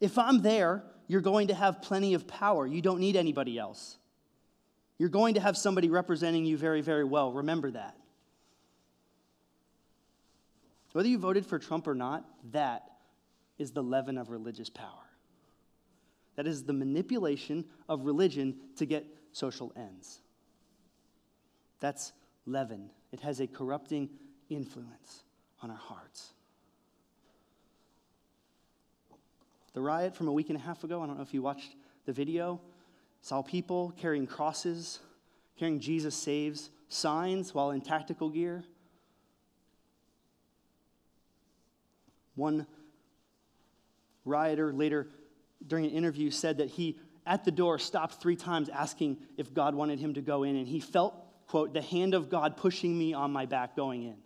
If 0.00 0.16
I'm 0.18 0.42
there, 0.42 0.84
you're 1.08 1.20
going 1.20 1.48
to 1.48 1.54
have 1.54 1.82
plenty 1.82 2.14
of 2.14 2.26
power. 2.28 2.66
You 2.66 2.80
don't 2.80 3.00
need 3.00 3.16
anybody 3.16 3.58
else. 3.58 3.98
You're 4.98 5.08
going 5.08 5.34
to 5.34 5.40
have 5.40 5.56
somebody 5.56 5.88
representing 5.88 6.44
you 6.44 6.56
very, 6.56 6.80
very 6.80 7.04
well. 7.04 7.32
Remember 7.32 7.70
that. 7.70 7.96
Whether 10.92 11.08
you 11.08 11.18
voted 11.18 11.46
for 11.46 11.58
Trump 11.58 11.86
or 11.86 11.94
not, 11.94 12.24
that 12.52 12.90
is 13.58 13.72
the 13.72 13.82
leaven 13.82 14.18
of 14.18 14.30
religious 14.30 14.68
power. 14.68 15.07
That 16.38 16.46
is 16.46 16.62
the 16.62 16.72
manipulation 16.72 17.64
of 17.88 18.06
religion 18.06 18.54
to 18.76 18.86
get 18.86 19.04
social 19.32 19.72
ends. 19.74 20.20
That's 21.80 22.12
leaven. 22.46 22.90
It 23.10 23.18
has 23.22 23.40
a 23.40 23.48
corrupting 23.48 24.08
influence 24.48 25.24
on 25.62 25.72
our 25.72 25.76
hearts. 25.76 26.34
The 29.72 29.80
riot 29.80 30.14
from 30.14 30.28
a 30.28 30.32
week 30.32 30.48
and 30.48 30.56
a 30.56 30.62
half 30.62 30.84
ago, 30.84 31.02
I 31.02 31.08
don't 31.08 31.16
know 31.16 31.24
if 31.24 31.34
you 31.34 31.42
watched 31.42 31.74
the 32.06 32.12
video, 32.12 32.60
saw 33.20 33.42
people 33.42 33.92
carrying 33.96 34.28
crosses, 34.28 35.00
carrying 35.58 35.80
Jesus 35.80 36.14
saves 36.14 36.70
signs 36.88 37.52
while 37.52 37.72
in 37.72 37.80
tactical 37.80 38.30
gear. 38.30 38.62
One 42.36 42.64
rioter 44.24 44.72
later 44.72 45.08
during 45.66 45.84
an 45.84 45.90
interview, 45.90 46.30
said 46.30 46.58
that 46.58 46.68
he, 46.68 46.98
at 47.26 47.44
the 47.44 47.50
door, 47.50 47.78
stopped 47.78 48.20
three 48.20 48.36
times 48.36 48.68
asking 48.68 49.18
if 49.36 49.52
God 49.52 49.74
wanted 49.74 49.98
him 49.98 50.14
to 50.14 50.20
go 50.20 50.42
in, 50.44 50.56
and 50.56 50.66
he 50.66 50.80
felt, 50.80 51.14
quote, 51.46 51.72
the 51.72 51.82
hand 51.82 52.14
of 52.14 52.30
God 52.30 52.56
pushing 52.56 52.96
me 52.96 53.12
on 53.14 53.32
my 53.32 53.46
back 53.46 53.76
going 53.76 54.04
in. 54.04 54.16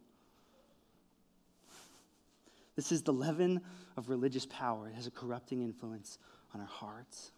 This 2.77 2.93
is 2.93 3.03
the 3.03 3.13
leaven 3.13 3.61
of 3.97 4.09
religious 4.09 4.47
power. 4.47 4.89
It 4.89 4.95
has 4.95 5.07
a 5.07 5.11
corrupting 5.11 5.63
influence 5.63 6.19
on 6.55 6.61
our 6.61 6.67
hearts. 6.67 7.33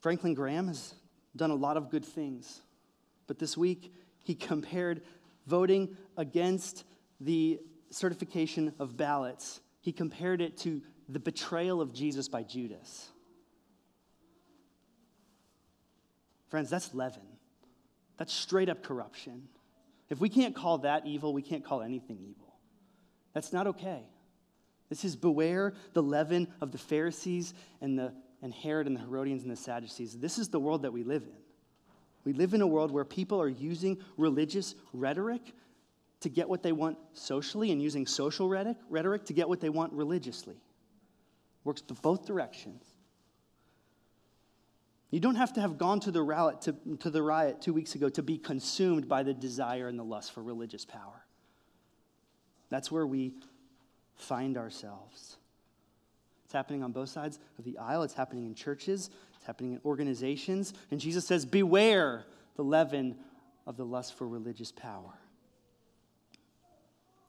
Franklin 0.00 0.34
Graham 0.34 0.68
has 0.68 0.94
done 1.36 1.50
a 1.50 1.54
lot 1.54 1.76
of 1.76 1.90
good 1.90 2.04
things, 2.04 2.60
but 3.26 3.38
this 3.38 3.56
week 3.56 3.92
he 4.22 4.34
compared 4.34 5.02
voting 5.46 5.96
against 6.16 6.84
the 7.20 7.58
certification 7.90 8.74
of 8.78 8.96
ballots 8.96 9.60
he 9.84 9.92
compared 9.92 10.40
it 10.40 10.56
to 10.56 10.80
the 11.10 11.18
betrayal 11.18 11.82
of 11.82 11.92
Jesus 11.92 12.26
by 12.26 12.42
Judas. 12.42 13.10
Friends, 16.48 16.70
that's 16.70 16.94
leaven. 16.94 17.20
That's 18.16 18.32
straight 18.32 18.70
up 18.70 18.82
corruption. 18.82 19.42
If 20.08 20.20
we 20.20 20.30
can't 20.30 20.54
call 20.54 20.78
that 20.78 21.06
evil, 21.06 21.34
we 21.34 21.42
can't 21.42 21.62
call 21.62 21.82
anything 21.82 22.16
evil. 22.22 22.54
That's 23.34 23.52
not 23.52 23.66
okay. 23.66 24.00
This 24.88 25.04
is 25.04 25.16
beware 25.16 25.74
the 25.92 26.02
leaven 26.02 26.48
of 26.62 26.72
the 26.72 26.78
Pharisees 26.78 27.52
and, 27.82 27.98
the, 27.98 28.14
and 28.40 28.54
Herod 28.54 28.86
and 28.86 28.96
the 28.96 29.00
Herodians 29.00 29.42
and 29.42 29.52
the 29.52 29.56
Sadducees. 29.56 30.16
This 30.16 30.38
is 30.38 30.48
the 30.48 30.60
world 30.60 30.80
that 30.82 30.94
we 30.94 31.02
live 31.02 31.24
in. 31.24 31.36
We 32.24 32.32
live 32.32 32.54
in 32.54 32.62
a 32.62 32.66
world 32.66 32.90
where 32.90 33.04
people 33.04 33.38
are 33.42 33.50
using 33.50 33.98
religious 34.16 34.76
rhetoric 34.94 35.42
to 36.24 36.30
get 36.30 36.48
what 36.48 36.62
they 36.62 36.72
want 36.72 36.96
socially 37.12 37.70
and 37.70 37.82
using 37.82 38.06
social 38.06 38.48
rhetoric, 38.48 38.78
rhetoric 38.88 39.26
to 39.26 39.34
get 39.34 39.46
what 39.46 39.60
they 39.60 39.68
want 39.68 39.92
religiously. 39.92 40.56
Works 41.64 41.82
both 41.82 42.26
directions. 42.26 42.82
You 45.10 45.20
don't 45.20 45.34
have 45.34 45.52
to 45.52 45.60
have 45.60 45.76
gone 45.76 46.00
to 46.00 46.10
the, 46.10 46.22
riot, 46.22 46.62
to, 46.62 46.74
to 47.00 47.10
the 47.10 47.22
riot 47.22 47.60
two 47.60 47.74
weeks 47.74 47.94
ago 47.94 48.08
to 48.08 48.22
be 48.22 48.38
consumed 48.38 49.06
by 49.06 49.22
the 49.22 49.34
desire 49.34 49.86
and 49.86 49.98
the 49.98 50.02
lust 50.02 50.32
for 50.32 50.42
religious 50.42 50.86
power. 50.86 51.26
That's 52.70 52.90
where 52.90 53.06
we 53.06 53.34
find 54.16 54.56
ourselves. 54.56 55.36
It's 56.46 56.54
happening 56.54 56.82
on 56.82 56.92
both 56.92 57.10
sides 57.10 57.38
of 57.58 57.66
the 57.66 57.76
aisle, 57.76 58.02
it's 58.02 58.14
happening 58.14 58.46
in 58.46 58.54
churches, 58.54 59.10
it's 59.36 59.44
happening 59.44 59.74
in 59.74 59.80
organizations. 59.84 60.72
And 60.90 60.98
Jesus 60.98 61.26
says, 61.26 61.44
Beware 61.44 62.24
the 62.56 62.64
leaven 62.64 63.16
of 63.66 63.76
the 63.76 63.84
lust 63.84 64.16
for 64.16 64.26
religious 64.26 64.72
power. 64.72 65.18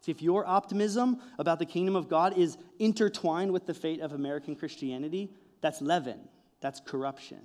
See, 0.06 0.12
if 0.12 0.22
your 0.22 0.46
optimism 0.46 1.20
about 1.40 1.58
the 1.58 1.66
kingdom 1.66 1.96
of 1.96 2.08
God 2.08 2.38
is 2.38 2.60
intertwined 2.78 3.52
with 3.52 3.66
the 3.66 3.74
fate 3.74 4.02
of 4.02 4.14
American 4.14 4.56
Christianity, 4.56 5.32
that's 5.62 5.82
leaven, 5.82 6.20
that's 6.62 6.80
corruption. 6.80 7.40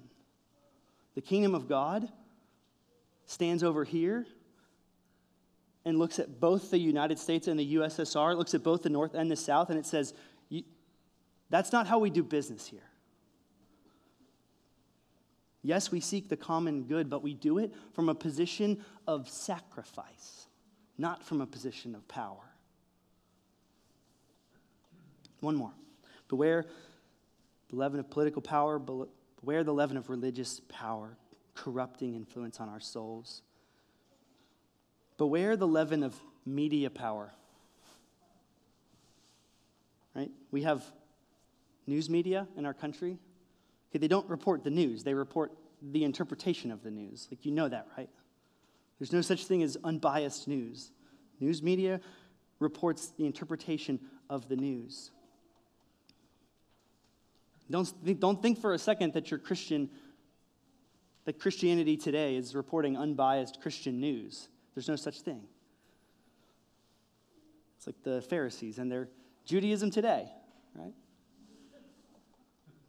The 1.14 1.22
kingdom 1.22 1.54
of 1.54 1.70
God 1.70 2.06
stands 3.24 3.62
over 3.62 3.82
here 3.82 4.26
and 5.86 5.98
looks 5.98 6.18
at 6.18 6.38
both 6.38 6.70
the 6.70 6.76
United 6.76 7.18
States 7.18 7.48
and 7.48 7.58
the 7.58 7.76
USSR, 7.76 8.32
it 8.32 8.36
looks 8.36 8.52
at 8.52 8.62
both 8.62 8.82
the 8.82 8.90
North 8.90 9.14
and 9.14 9.30
the 9.30 9.36
South, 9.36 9.70
and 9.70 9.78
it 9.78 9.86
says, 9.86 10.12
that's 11.48 11.72
not 11.72 11.86
how 11.86 11.98
we 11.98 12.10
do 12.10 12.22
business 12.22 12.66
here. 12.66 12.90
Yes, 15.62 15.90
we 15.90 16.00
seek 16.00 16.28
the 16.28 16.36
common 16.36 16.82
good, 16.82 17.08
but 17.08 17.22
we 17.22 17.32
do 17.32 17.56
it 17.56 17.72
from 17.94 18.10
a 18.10 18.14
position 18.14 18.84
of 19.06 19.30
sacrifice, 19.30 20.46
not 20.98 21.24
from 21.24 21.40
a 21.40 21.46
position 21.46 21.94
of 21.94 22.06
power. 22.06 22.49
One 25.40 25.57
more. 25.57 25.72
Beware 26.29 26.66
the 27.70 27.76
leaven 27.76 28.00
of 28.00 28.11
political 28.11 28.42
power, 28.42 28.79
beware 28.79 29.64
the 29.64 29.72
leaven 29.72 29.96
of 29.96 30.11
religious 30.11 30.61
power, 30.68 31.16
corrupting 31.55 32.14
influence 32.14 32.61
on 32.61 32.68
our 32.68 32.81
souls. 32.81 33.42
Beware 35.18 35.57
the 35.57 35.66
leaven 35.68 36.03
of 36.03 36.14
media 36.46 36.90
power. 36.90 37.33
Right? 40.14 40.31
We 40.50 40.62
have 40.62 40.85
news 41.87 42.11
media 42.11 42.48
in 42.57 42.66
our 42.66 42.74
country. 42.74 43.18
Okay, 43.90 43.98
they 43.98 44.09
don't 44.09 44.29
report 44.29 44.64
the 44.64 44.70
news, 44.70 45.05
they 45.05 45.14
report 45.14 45.53
the 45.83 46.05
interpretation 46.05 46.70
of 46.70 46.83
the 46.83 46.90
news. 46.90 47.29
Like, 47.31 47.44
you 47.44 47.53
know 47.53 47.68
that, 47.68 47.87
right? 47.96 48.09
There's 48.98 49.12
no 49.12 49.22
such 49.22 49.46
thing 49.46 49.62
as 49.62 49.79
unbiased 49.83 50.46
news. 50.46 50.90
News 51.40 51.62
media 51.62 52.00
reports 52.59 53.12
the 53.16 53.24
interpretation 53.24 53.98
of 54.29 54.48
the 54.48 54.57
news. 54.57 55.11
Don't 57.70 57.87
think, 57.87 58.20
don't 58.20 58.42
think 58.42 58.59
for 58.59 58.74
a 58.74 58.78
second 58.78 59.12
that 59.14 59.30
you're 59.30 59.38
Christian, 59.38 59.88
that 61.24 61.38
Christianity 61.38 61.96
today 61.96 62.37
is 62.37 62.54
reporting 62.54 62.96
unbiased 62.96 63.61
Christian 63.62 64.00
news. 64.00 64.48
There's 64.74 64.88
no 64.88 64.96
such 64.96 65.20
thing. 65.20 65.42
It's 67.76 67.87
like 67.87 68.02
the 68.02 68.20
Pharisees 68.22 68.78
and 68.78 68.90
their 68.90 69.09
Judaism 69.44 69.90
today, 69.90 70.28
right? 70.74 70.92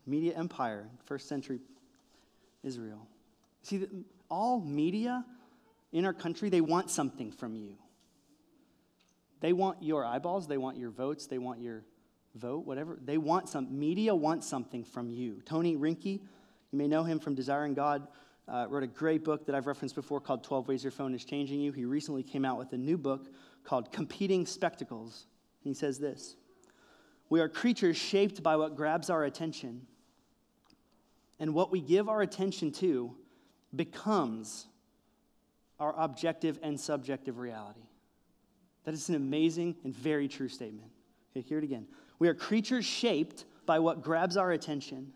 Media 0.06 0.34
empire, 0.36 0.90
first 1.06 1.30
century 1.30 1.60
Israel. 2.64 3.08
See, 3.64 3.86
all 4.30 4.60
media 4.60 5.24
in 5.92 6.06
our 6.06 6.14
country, 6.14 6.50
they 6.50 6.62
want 6.62 6.90
something 6.90 7.32
from 7.32 7.56
you. 7.56 7.76
They 9.42 9.54
want 9.54 9.82
your 9.82 10.06
eyeballs, 10.06 10.48
they 10.48 10.58
want 10.58 10.78
your 10.78 10.90
votes, 10.90 11.28
they 11.28 11.38
want 11.38 11.62
your 11.62 11.84
vote, 12.36 12.66
whatever. 12.66 12.98
They 13.04 13.18
want 13.18 13.50
some, 13.50 13.78
media 13.78 14.16
wants 14.16 14.48
something 14.48 14.84
from 14.84 15.10
you. 15.10 15.42
Tony 15.46 15.76
Reinke, 15.76 16.06
you 16.06 16.78
may 16.78 16.88
know 16.88 17.04
him 17.04 17.20
from 17.20 17.36
Desiring 17.36 17.74
God, 17.74 18.08
uh, 18.48 18.68
wrote 18.70 18.84
a 18.84 18.88
great 18.88 19.24
book 19.24 19.46
that 19.46 19.56
I've 19.56 19.68
referenced 19.68 19.96
before 19.96 20.20
called 20.20 20.44
12 20.44 20.68
Ways 20.68 20.84
Your 20.84 20.92
Phone 20.92 21.14
is 21.14 21.24
Changing 21.26 21.60
You. 21.60 21.72
He 21.72 21.86
recently 21.86 22.24
came 22.24 22.46
out 22.46 22.58
with 22.58 22.74
a 22.74 22.78
new 22.78 22.98
book 22.98 23.28
called 23.64 23.92
Competing 23.92 24.46
Spectacles. 24.46 25.26
And 25.64 25.74
he 25.74 25.80
says 25.80 26.00
this 26.00 26.36
We 27.30 27.40
are 27.40 27.50
creatures 27.50 27.98
shaped 27.98 28.42
by 28.42 28.56
what 28.56 28.76
grabs 28.76 29.10
our 29.10 29.24
attention. 29.24 29.88
And 31.40 31.56
what 31.56 31.72
we 31.72 31.82
give 31.82 32.08
our 32.08 32.22
attention 32.22 32.72
to 32.74 33.16
becomes 33.76 34.68
our 35.80 35.96
objective 35.98 36.60
and 36.62 36.80
subjective 36.80 37.40
reality. 37.40 37.82
That 38.84 38.94
is 38.94 39.10
an 39.10 39.16
amazing 39.16 39.76
and 39.84 39.96
very 39.96 40.28
true 40.28 40.50
statement. 40.50 40.92
Okay, 41.32 41.42
hear 41.48 41.58
it 41.58 41.64
again. 41.64 41.88
We 42.22 42.28
are 42.28 42.36
creatures 42.36 42.86
shaped 42.86 43.46
by 43.66 43.80
what 43.80 44.04
grabs 44.04 44.38
our 44.38 44.52
attention, 44.52 45.12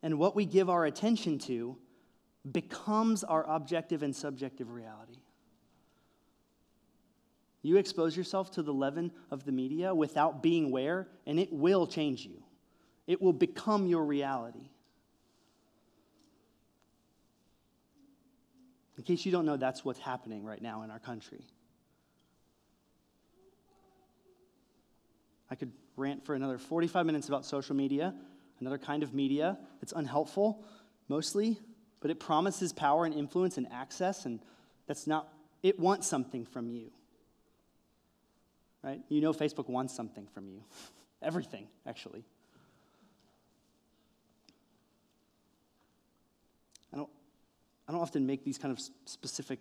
and 0.00 0.16
what 0.16 0.36
we 0.36 0.44
give 0.44 0.70
our 0.70 0.84
attention 0.84 1.40
to 1.40 1.76
becomes 2.52 3.24
our 3.24 3.44
objective 3.50 4.04
and 4.04 4.14
subjective 4.14 4.70
reality. 4.70 5.18
You 7.62 7.78
expose 7.78 8.16
yourself 8.16 8.52
to 8.52 8.62
the 8.62 8.72
leaven 8.72 9.10
of 9.32 9.44
the 9.44 9.50
media 9.50 9.92
without 9.92 10.40
being 10.40 10.66
aware, 10.66 11.08
and 11.26 11.40
it 11.40 11.52
will 11.52 11.84
change 11.84 12.24
you. 12.24 12.44
It 13.08 13.20
will 13.20 13.32
become 13.32 13.88
your 13.88 14.04
reality. 14.04 14.70
In 18.96 19.02
case 19.02 19.26
you 19.26 19.32
don't 19.32 19.46
know, 19.46 19.56
that's 19.56 19.84
what's 19.84 19.98
happening 19.98 20.44
right 20.44 20.62
now 20.62 20.82
in 20.82 20.92
our 20.92 21.00
country. 21.00 21.44
I 25.50 25.56
could 25.56 25.72
rant 25.98 26.24
for 26.24 26.34
another 26.34 26.58
45 26.58 27.04
minutes 27.06 27.28
about 27.28 27.44
social 27.44 27.74
media, 27.74 28.14
another 28.60 28.78
kind 28.78 29.02
of 29.02 29.14
media 29.14 29.58
that's 29.80 29.92
unhelpful, 29.92 30.64
mostly, 31.08 31.58
but 32.00 32.10
it 32.10 32.20
promises 32.20 32.72
power 32.72 33.04
and 33.04 33.14
influence 33.14 33.56
and 33.56 33.66
access, 33.72 34.24
and 34.24 34.40
that's 34.86 35.06
not, 35.06 35.28
it 35.62 35.78
wants 35.78 36.06
something 36.06 36.44
from 36.44 36.68
you. 36.68 36.90
Right? 38.82 39.00
You 39.08 39.20
know, 39.20 39.32
Facebook 39.32 39.68
wants 39.68 39.94
something 39.94 40.26
from 40.32 40.48
you. 40.48 40.62
Everything, 41.22 41.66
actually. 41.86 42.24
I 46.92 46.96
don't, 46.96 47.10
I 47.88 47.92
don't 47.92 48.00
often 48.00 48.26
make 48.26 48.44
these 48.44 48.56
kind 48.56 48.72
of 48.72 48.80
specific 49.04 49.58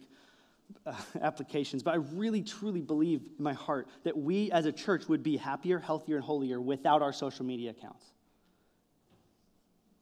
uh, 0.86 0.94
applications, 1.22 1.84
but 1.84 1.94
I 1.94 1.98
really 1.98 2.42
truly 2.42 2.82
believe 2.82 3.22
in 3.38 3.44
my 3.44 3.54
heart 3.54 3.88
that 4.04 4.18
we 4.18 4.52
as 4.52 4.66
a 4.66 4.72
church 4.72 5.08
would 5.08 5.24
be 5.24 5.38
happier, 5.38 5.80
healthier, 5.80 6.18
and 6.18 6.26
holier 6.26 6.60
without 6.62 7.02
our 7.02 7.14
social 7.14 7.46
media 7.46 7.72
accounts. 7.72 8.06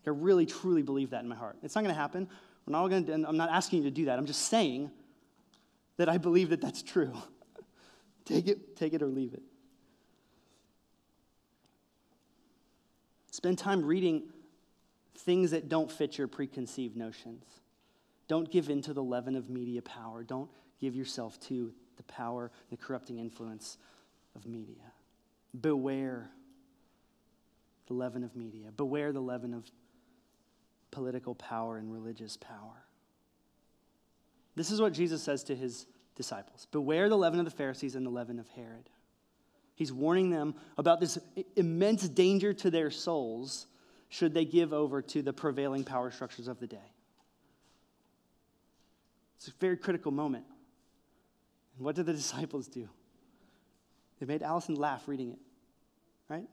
I 0.05 0.11
really 0.11 0.45
truly 0.45 0.83
believe 0.83 1.09
that 1.11 1.23
in 1.23 1.29
my 1.29 1.35
heart. 1.35 1.57
It's 1.63 1.75
not 1.75 1.81
going 1.81 1.93
to 1.93 1.99
happen. 1.99 2.27
We're 2.65 2.71
not 2.71 2.87
going 2.87 3.05
to, 3.05 3.13
I'm 3.27 3.37
not 3.37 3.49
asking 3.49 3.79
you 3.79 3.85
to 3.85 3.91
do 3.91 4.05
that. 4.05 4.19
I'm 4.19 4.25
just 4.25 4.43
saying 4.43 4.91
that 5.97 6.09
I 6.09 6.17
believe 6.17 6.49
that 6.49 6.61
that's 6.61 6.83
true. 6.83 7.13
take 8.25 8.47
it, 8.47 8.75
take 8.75 8.93
it 8.93 9.01
or 9.01 9.07
leave 9.07 9.33
it. 9.33 9.41
Spend 13.31 13.57
time 13.57 13.83
reading 13.83 14.23
things 15.17 15.51
that 15.51 15.69
don't 15.69 15.91
fit 15.91 16.17
your 16.17 16.27
preconceived 16.27 16.95
notions. 16.95 17.43
Don't 18.27 18.49
give 18.49 18.69
in 18.69 18.81
to 18.83 18.93
the 18.93 19.03
leaven 19.03 19.35
of 19.35 19.49
media 19.49 19.81
power. 19.81 20.23
Don't 20.23 20.49
give 20.79 20.95
yourself 20.95 21.39
to 21.41 21.73
the 21.97 22.03
power, 22.03 22.51
the 22.69 22.77
corrupting 22.77 23.19
influence 23.19 23.77
of 24.35 24.45
media. 24.45 24.91
Beware 25.59 26.29
the 27.87 27.93
leaven 27.93 28.23
of 28.23 28.35
media. 28.35 28.71
Beware 28.75 29.11
the 29.11 29.21
leaven 29.21 29.53
of 29.53 29.69
political 30.91 31.35
power 31.35 31.77
and 31.77 31.91
religious 31.91 32.37
power. 32.37 32.85
This 34.55 34.71
is 34.71 34.81
what 34.81 34.93
Jesus 34.93 35.21
says 35.21 35.43
to 35.45 35.55
his 35.55 35.85
disciples 36.15 36.67
Beware 36.71 37.09
the 37.09 37.17
leaven 37.17 37.39
of 37.39 37.45
the 37.45 37.51
Pharisees 37.51 37.95
and 37.95 38.05
the 38.05 38.09
leaven 38.09 38.39
of 38.39 38.47
Herod. 38.49 38.89
He's 39.75 39.91
warning 39.91 40.29
them 40.29 40.55
about 40.77 41.01
this 41.01 41.17
immense 41.57 42.07
danger 42.07 42.53
to 42.53 42.71
their 42.71 42.89
souls 42.89 43.67
should 44.07 44.33
they 44.33 44.45
give 44.45 44.71
over 44.71 45.01
to 45.01 45.21
the 45.21 45.33
prevailing 45.33 45.83
power 45.83 46.11
structures 46.11 46.47
of 46.47 46.59
the 46.59 46.67
day. 46.67 46.94
It's 49.37 49.47
a 49.47 49.51
very 49.59 49.77
critical 49.77 50.11
moment. 50.11 50.45
And 51.77 51.85
what 51.85 51.95
did 51.95 52.05
the 52.05 52.13
disciples 52.21 52.67
do? 52.67 52.89
They 54.19 54.25
made 54.25 54.41
Allison 54.41 54.75
laugh 54.75 55.07
reading 55.07 55.31
it, 55.31 55.39
right? 56.29 56.47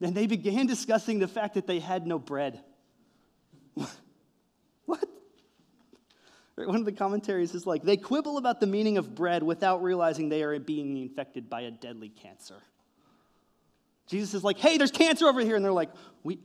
Then 0.00 0.14
they 0.14 0.26
began 0.26 0.66
discussing 0.74 1.18
the 1.18 1.28
fact 1.28 1.54
that 1.54 1.66
they 1.66 1.78
had 1.78 2.06
no 2.06 2.18
bread. 2.18 2.60
what? 3.74 5.08
One 6.56 6.76
of 6.76 6.84
the 6.84 6.92
commentaries 6.92 7.54
is 7.54 7.66
like, 7.66 7.82
they 7.82 7.96
quibble 7.96 8.36
about 8.36 8.60
the 8.60 8.66
meaning 8.66 8.98
of 8.98 9.14
bread 9.14 9.42
without 9.42 9.82
realizing 9.82 10.28
they 10.28 10.42
are 10.42 10.58
being 10.58 10.96
infected 10.96 11.48
by 11.48 11.62
a 11.62 11.70
deadly 11.70 12.08
cancer. 12.08 12.56
Jesus 14.06 14.34
is 14.34 14.44
like, 14.44 14.58
hey, 14.58 14.76
there's 14.76 14.90
cancer 14.90 15.26
over 15.26 15.40
here. 15.40 15.56
And 15.56 15.64
they're 15.64 15.72
like, 15.72 15.90
we, 16.22 16.36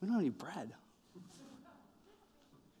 we 0.00 0.06
don't 0.06 0.12
have 0.12 0.20
any 0.20 0.30
bread. 0.30 0.72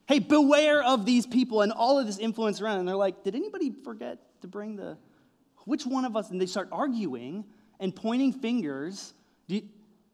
Hey, 0.06 0.18
beware 0.18 0.82
of 0.82 1.06
these 1.06 1.26
people 1.26 1.62
and 1.62 1.72
all 1.72 1.98
of 1.98 2.06
this 2.06 2.18
influence 2.18 2.60
around. 2.60 2.78
And 2.78 2.88
they're 2.88 2.96
like, 2.96 3.24
did 3.24 3.34
anybody 3.34 3.72
forget 3.84 4.18
to 4.42 4.48
bring 4.48 4.76
the, 4.76 4.98
which 5.64 5.86
one 5.86 6.04
of 6.04 6.16
us? 6.16 6.30
And 6.30 6.40
they 6.40 6.46
start 6.46 6.68
arguing 6.70 7.44
and 7.80 7.94
pointing 7.94 8.32
fingers. 8.32 9.14
You, 9.46 9.62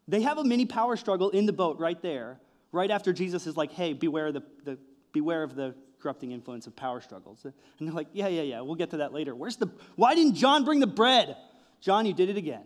they 0.07 0.21
have 0.21 0.37
a 0.37 0.43
mini 0.43 0.65
power 0.65 0.95
struggle 0.95 1.29
in 1.29 1.45
the 1.45 1.53
boat 1.53 1.77
right 1.77 2.01
there, 2.01 2.39
right 2.71 2.89
after 2.89 3.11
Jesus 3.11 3.47
is 3.47 3.57
like, 3.57 3.71
hey, 3.71 3.93
beware, 3.93 4.31
the, 4.31 4.43
the, 4.63 4.77
beware 5.11 5.43
of 5.43 5.55
the 5.55 5.75
corrupting 5.99 6.31
influence 6.31 6.67
of 6.67 6.75
power 6.75 7.01
struggles. 7.01 7.43
And 7.43 7.53
they're 7.87 7.93
like, 7.93 8.07
yeah, 8.13 8.27
yeah, 8.27 8.41
yeah, 8.41 8.61
we'll 8.61 8.75
get 8.75 8.91
to 8.91 8.97
that 8.97 9.13
later. 9.13 9.35
Where's 9.35 9.57
the, 9.57 9.69
why 9.95 10.15
didn't 10.15 10.35
John 10.35 10.63
bring 10.63 10.79
the 10.79 10.87
bread? 10.87 11.35
John, 11.81 12.05
you 12.05 12.13
did 12.13 12.29
it 12.29 12.37
again. 12.37 12.63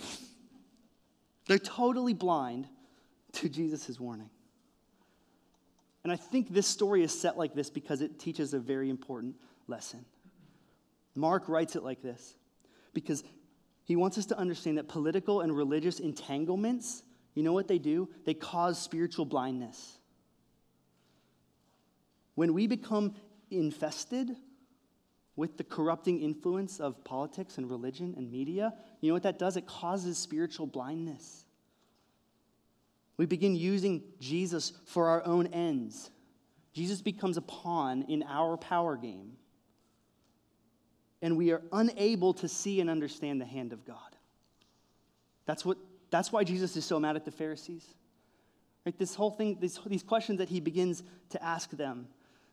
They're 1.46 1.58
totally 1.58 2.14
blind 2.14 2.68
to 3.34 3.48
Jesus' 3.48 3.98
warning. 3.98 4.30
And 6.02 6.12
I 6.12 6.16
think 6.16 6.48
this 6.48 6.66
story 6.66 7.02
is 7.02 7.18
set 7.18 7.36
like 7.36 7.54
this 7.54 7.70
because 7.70 8.00
it 8.00 8.18
teaches 8.18 8.54
a 8.54 8.58
very 8.58 8.88
important 8.88 9.36
lesson. 9.66 10.04
Mark 11.14 11.48
writes 11.48 11.76
it 11.76 11.82
like 11.82 12.02
this 12.02 12.34
because 12.94 13.22
he 13.84 13.96
wants 13.96 14.16
us 14.16 14.26
to 14.26 14.38
understand 14.38 14.78
that 14.78 14.88
political 14.88 15.40
and 15.40 15.54
religious 15.54 16.00
entanglements, 16.00 17.02
you 17.34 17.42
know 17.42 17.52
what 17.52 17.68
they 17.68 17.78
do? 17.78 18.08
They 18.24 18.34
cause 18.34 18.80
spiritual 18.80 19.24
blindness. 19.24 19.98
When 22.34 22.54
we 22.54 22.66
become 22.66 23.14
infested 23.50 24.36
with 25.36 25.56
the 25.56 25.64
corrupting 25.64 26.22
influence 26.22 26.80
of 26.80 27.02
politics 27.04 27.58
and 27.58 27.68
religion 27.68 28.14
and 28.16 28.30
media, 28.30 28.72
you 29.00 29.08
know 29.08 29.14
what 29.14 29.24
that 29.24 29.38
does? 29.38 29.56
It 29.56 29.66
causes 29.66 30.16
spiritual 30.16 30.66
blindness. 30.66 31.44
We 33.20 33.26
begin 33.26 33.54
using 33.54 34.02
Jesus 34.18 34.72
for 34.86 35.08
our 35.08 35.22
own 35.26 35.48
ends. 35.48 36.10
Jesus 36.72 37.02
becomes 37.02 37.36
a 37.36 37.42
pawn 37.42 38.06
in 38.08 38.24
our 38.26 38.56
power 38.56 38.96
game. 38.96 39.32
And 41.20 41.36
we 41.36 41.52
are 41.52 41.60
unable 41.70 42.32
to 42.32 42.48
see 42.48 42.80
and 42.80 42.88
understand 42.88 43.38
the 43.38 43.44
hand 43.44 43.74
of 43.74 43.84
God. 43.84 43.98
That's, 45.44 45.66
what, 45.66 45.76
that's 46.08 46.32
why 46.32 46.44
Jesus 46.44 46.78
is 46.78 46.86
so 46.86 46.98
mad 46.98 47.14
at 47.14 47.26
the 47.26 47.30
Pharisees. 47.30 47.84
Right, 48.86 48.98
this 48.98 49.14
whole 49.14 49.32
thing, 49.32 49.58
this, 49.60 49.78
these 49.84 50.02
questions 50.02 50.38
that 50.38 50.48
he 50.48 50.58
begins 50.58 51.02
to 51.28 51.44
ask 51.44 51.68
them, 51.72 52.08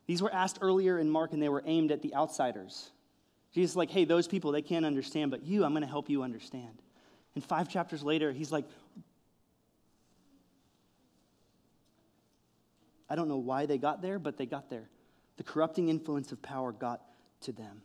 these 0.06 0.20
were 0.20 0.34
asked 0.34 0.58
earlier 0.60 0.98
in 0.98 1.08
Mark 1.08 1.32
and 1.32 1.42
they 1.42 1.48
were 1.48 1.62
aimed 1.64 1.92
at 1.92 2.02
the 2.02 2.14
outsiders. 2.14 2.90
Jesus 3.54 3.74
like, 3.74 3.88
hey, 3.90 4.04
those 4.04 4.28
people, 4.28 4.52
they 4.52 4.60
can't 4.60 4.84
understand, 4.84 5.30
but 5.30 5.46
you, 5.46 5.64
I'm 5.64 5.72
going 5.72 5.80
to 5.80 5.88
help 5.88 6.10
you 6.10 6.22
understand. 6.22 6.82
And 7.34 7.42
five 7.42 7.70
chapters 7.70 8.02
later, 8.02 8.32
he's 8.32 8.52
like, 8.52 8.66
I 13.10 13.16
don't 13.16 13.28
know 13.28 13.38
why 13.38 13.66
they 13.66 13.78
got 13.78 14.02
there, 14.02 14.18
but 14.18 14.36
they 14.36 14.46
got 14.46 14.68
there. 14.68 14.88
The 15.36 15.42
corrupting 15.42 15.88
influence 15.88 16.32
of 16.32 16.42
power 16.42 16.72
got 16.72 17.00
to 17.42 17.52
them. 17.52 17.82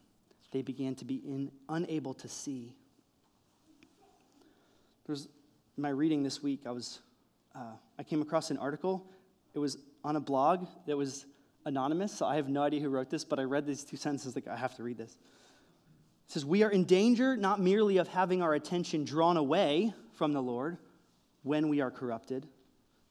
They 0.51 0.61
began 0.61 0.95
to 0.95 1.05
be 1.05 1.15
in, 1.15 1.51
unable 1.69 2.13
to 2.15 2.27
see. 2.27 2.75
There's, 5.05 5.27
my 5.77 5.89
reading 5.89 6.23
this 6.23 6.43
week, 6.43 6.61
I, 6.65 6.71
was, 6.71 6.99
uh, 7.55 7.73
I 7.97 8.03
came 8.03 8.21
across 8.21 8.51
an 8.51 8.57
article. 8.57 9.05
It 9.53 9.59
was 9.59 9.77
on 10.03 10.15
a 10.15 10.19
blog 10.19 10.67
that 10.87 10.97
was 10.97 11.25
anonymous, 11.65 12.11
so 12.11 12.25
I 12.25 12.35
have 12.35 12.49
no 12.49 12.61
idea 12.61 12.81
who 12.81 12.89
wrote 12.89 13.09
this, 13.09 13.23
but 13.23 13.39
I 13.39 13.43
read 13.43 13.65
these 13.65 13.83
two 13.83 13.97
sentences 13.97 14.35
like, 14.35 14.47
I 14.47 14.57
have 14.57 14.75
to 14.75 14.83
read 14.83 14.97
this. 14.97 15.11
It 15.11 16.31
says, 16.31 16.45
We 16.45 16.63
are 16.63 16.69
in 16.69 16.83
danger 16.83 17.37
not 17.37 17.59
merely 17.59 17.97
of 17.97 18.07
having 18.07 18.41
our 18.41 18.53
attention 18.53 19.05
drawn 19.05 19.37
away 19.37 19.93
from 20.13 20.33
the 20.33 20.41
Lord 20.41 20.77
when 21.43 21.69
we 21.69 21.81
are 21.81 21.91
corrupted 21.91 22.47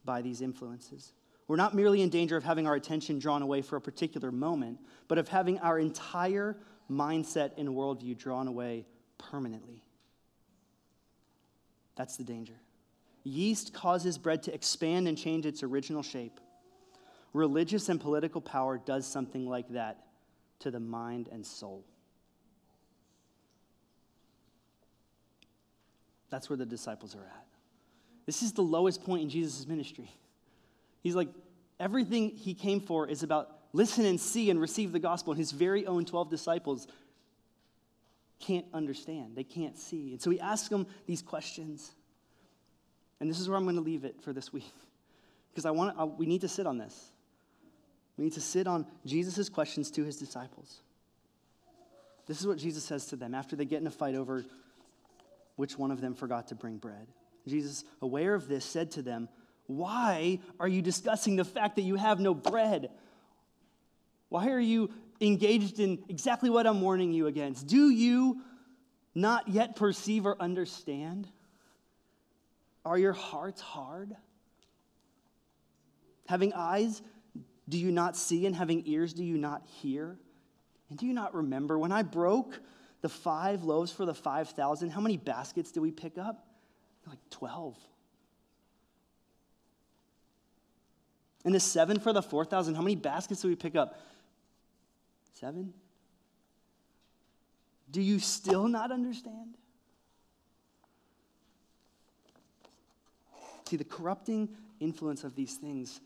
by 0.04 0.22
these 0.22 0.42
influences 0.42 1.12
we're 1.52 1.56
not 1.56 1.74
merely 1.74 2.00
in 2.00 2.08
danger 2.08 2.34
of 2.34 2.44
having 2.44 2.66
our 2.66 2.74
attention 2.74 3.18
drawn 3.18 3.42
away 3.42 3.60
for 3.60 3.76
a 3.76 3.80
particular 3.82 4.32
moment, 4.32 4.78
but 5.06 5.18
of 5.18 5.28
having 5.28 5.58
our 5.58 5.78
entire 5.78 6.56
mindset 6.90 7.50
and 7.58 7.68
worldview 7.68 8.16
drawn 8.16 8.48
away 8.48 8.86
permanently. 9.18 9.84
That's 11.94 12.16
the 12.16 12.24
danger. 12.24 12.54
Yeast 13.22 13.74
causes 13.74 14.16
bread 14.16 14.42
to 14.44 14.54
expand 14.54 15.06
and 15.06 15.18
change 15.18 15.44
its 15.44 15.62
original 15.62 16.02
shape. 16.02 16.40
Religious 17.34 17.90
and 17.90 18.00
political 18.00 18.40
power 18.40 18.78
does 18.78 19.06
something 19.06 19.46
like 19.46 19.68
that 19.72 20.06
to 20.60 20.70
the 20.70 20.80
mind 20.80 21.28
and 21.30 21.44
soul. 21.44 21.84
That's 26.30 26.48
where 26.48 26.56
the 26.56 26.64
disciples 26.64 27.14
are 27.14 27.26
at. 27.26 27.46
This 28.24 28.42
is 28.42 28.54
the 28.54 28.62
lowest 28.62 29.04
point 29.04 29.20
in 29.20 29.28
Jesus' 29.28 29.66
ministry. 29.66 30.10
He's 31.02 31.14
like, 31.14 31.28
everything 31.78 32.30
he 32.30 32.54
came 32.54 32.80
for 32.80 33.08
is 33.08 33.22
about 33.22 33.50
listen 33.72 34.04
and 34.04 34.20
see 34.20 34.50
and 34.50 34.60
receive 34.60 34.92
the 34.92 34.98
gospel. 34.98 35.32
And 35.32 35.38
his 35.38 35.50
very 35.50 35.86
own 35.86 36.04
12 36.04 36.30
disciples 36.30 36.86
can't 38.38 38.66
understand, 38.72 39.36
they 39.36 39.44
can't 39.44 39.78
see. 39.78 40.12
And 40.12 40.20
so 40.20 40.30
he 40.30 40.40
asks 40.40 40.68
them 40.68 40.86
these 41.06 41.22
questions. 41.22 41.92
And 43.20 43.30
this 43.30 43.38
is 43.38 43.48
where 43.48 43.56
I'm 43.56 43.64
going 43.64 43.76
to 43.76 43.82
leave 43.82 44.04
it 44.04 44.20
for 44.22 44.32
this 44.32 44.52
week. 44.52 44.64
Because 45.50 45.66
I 45.66 45.70
want 45.70 45.94
I, 45.98 46.04
we 46.04 46.24
need 46.24 46.40
to 46.40 46.48
sit 46.48 46.66
on 46.66 46.78
this. 46.78 47.12
We 48.16 48.24
need 48.24 48.32
to 48.32 48.40
sit 48.40 48.66
on 48.66 48.86
Jesus' 49.04 49.50
questions 49.50 49.90
to 49.90 50.02
his 50.02 50.16
disciples. 50.16 50.80
This 52.26 52.40
is 52.40 52.46
what 52.46 52.56
Jesus 52.56 52.84
says 52.84 53.04
to 53.08 53.16
them 53.16 53.34
after 53.34 53.54
they 53.54 53.66
get 53.66 53.82
in 53.82 53.86
a 53.86 53.90
fight 53.90 54.14
over 54.14 54.46
which 55.56 55.78
one 55.78 55.90
of 55.90 56.00
them 56.00 56.14
forgot 56.14 56.48
to 56.48 56.54
bring 56.54 56.78
bread. 56.78 57.06
Jesus, 57.46 57.84
aware 58.00 58.34
of 58.34 58.48
this, 58.48 58.64
said 58.64 58.92
to 58.92 59.02
them, 59.02 59.28
why 59.76 60.40
are 60.58 60.68
you 60.68 60.82
discussing 60.82 61.36
the 61.36 61.44
fact 61.44 61.76
that 61.76 61.82
you 61.82 61.96
have 61.96 62.20
no 62.20 62.34
bread? 62.34 62.90
Why 64.28 64.48
are 64.48 64.60
you 64.60 64.90
engaged 65.20 65.78
in 65.78 66.02
exactly 66.08 66.50
what 66.50 66.66
I'm 66.66 66.80
warning 66.80 67.12
you 67.12 67.26
against? 67.26 67.66
Do 67.66 67.90
you 67.90 68.40
not 69.14 69.48
yet 69.48 69.76
perceive 69.76 70.26
or 70.26 70.40
understand? 70.40 71.28
Are 72.84 72.98
your 72.98 73.12
hearts 73.12 73.60
hard? 73.60 74.16
Having 76.26 76.54
eyes, 76.54 77.02
do 77.68 77.78
you 77.78 77.90
not 77.90 78.16
see? 78.16 78.46
And 78.46 78.56
having 78.56 78.82
ears, 78.86 79.12
do 79.12 79.24
you 79.24 79.36
not 79.36 79.66
hear? 79.66 80.18
And 80.90 80.98
do 80.98 81.06
you 81.06 81.12
not 81.12 81.34
remember 81.34 81.78
when 81.78 81.92
I 81.92 82.02
broke 82.02 82.60
the 83.02 83.08
five 83.08 83.64
loaves 83.64 83.92
for 83.92 84.04
the 84.04 84.14
5,000? 84.14 84.90
How 84.90 85.00
many 85.00 85.16
baskets 85.16 85.72
did 85.72 85.80
we 85.80 85.90
pick 85.90 86.18
up? 86.18 86.46
Like 87.06 87.18
12. 87.30 87.76
And 91.44 91.54
the 91.54 91.60
seven 91.60 91.98
for 91.98 92.12
the 92.12 92.22
4,000, 92.22 92.74
how 92.74 92.82
many 92.82 92.96
baskets 92.96 93.42
do 93.42 93.48
we 93.48 93.56
pick 93.56 93.74
up? 93.74 93.98
Seven? 95.34 95.72
Do 97.90 98.00
you 98.00 98.18
still 98.18 98.68
not 98.68 98.92
understand? 98.92 99.56
See, 103.68 103.76
the 103.76 103.84
corrupting 103.84 104.48
influence 104.80 105.24
of 105.24 105.34
these 105.34 105.54
things 105.54 106.00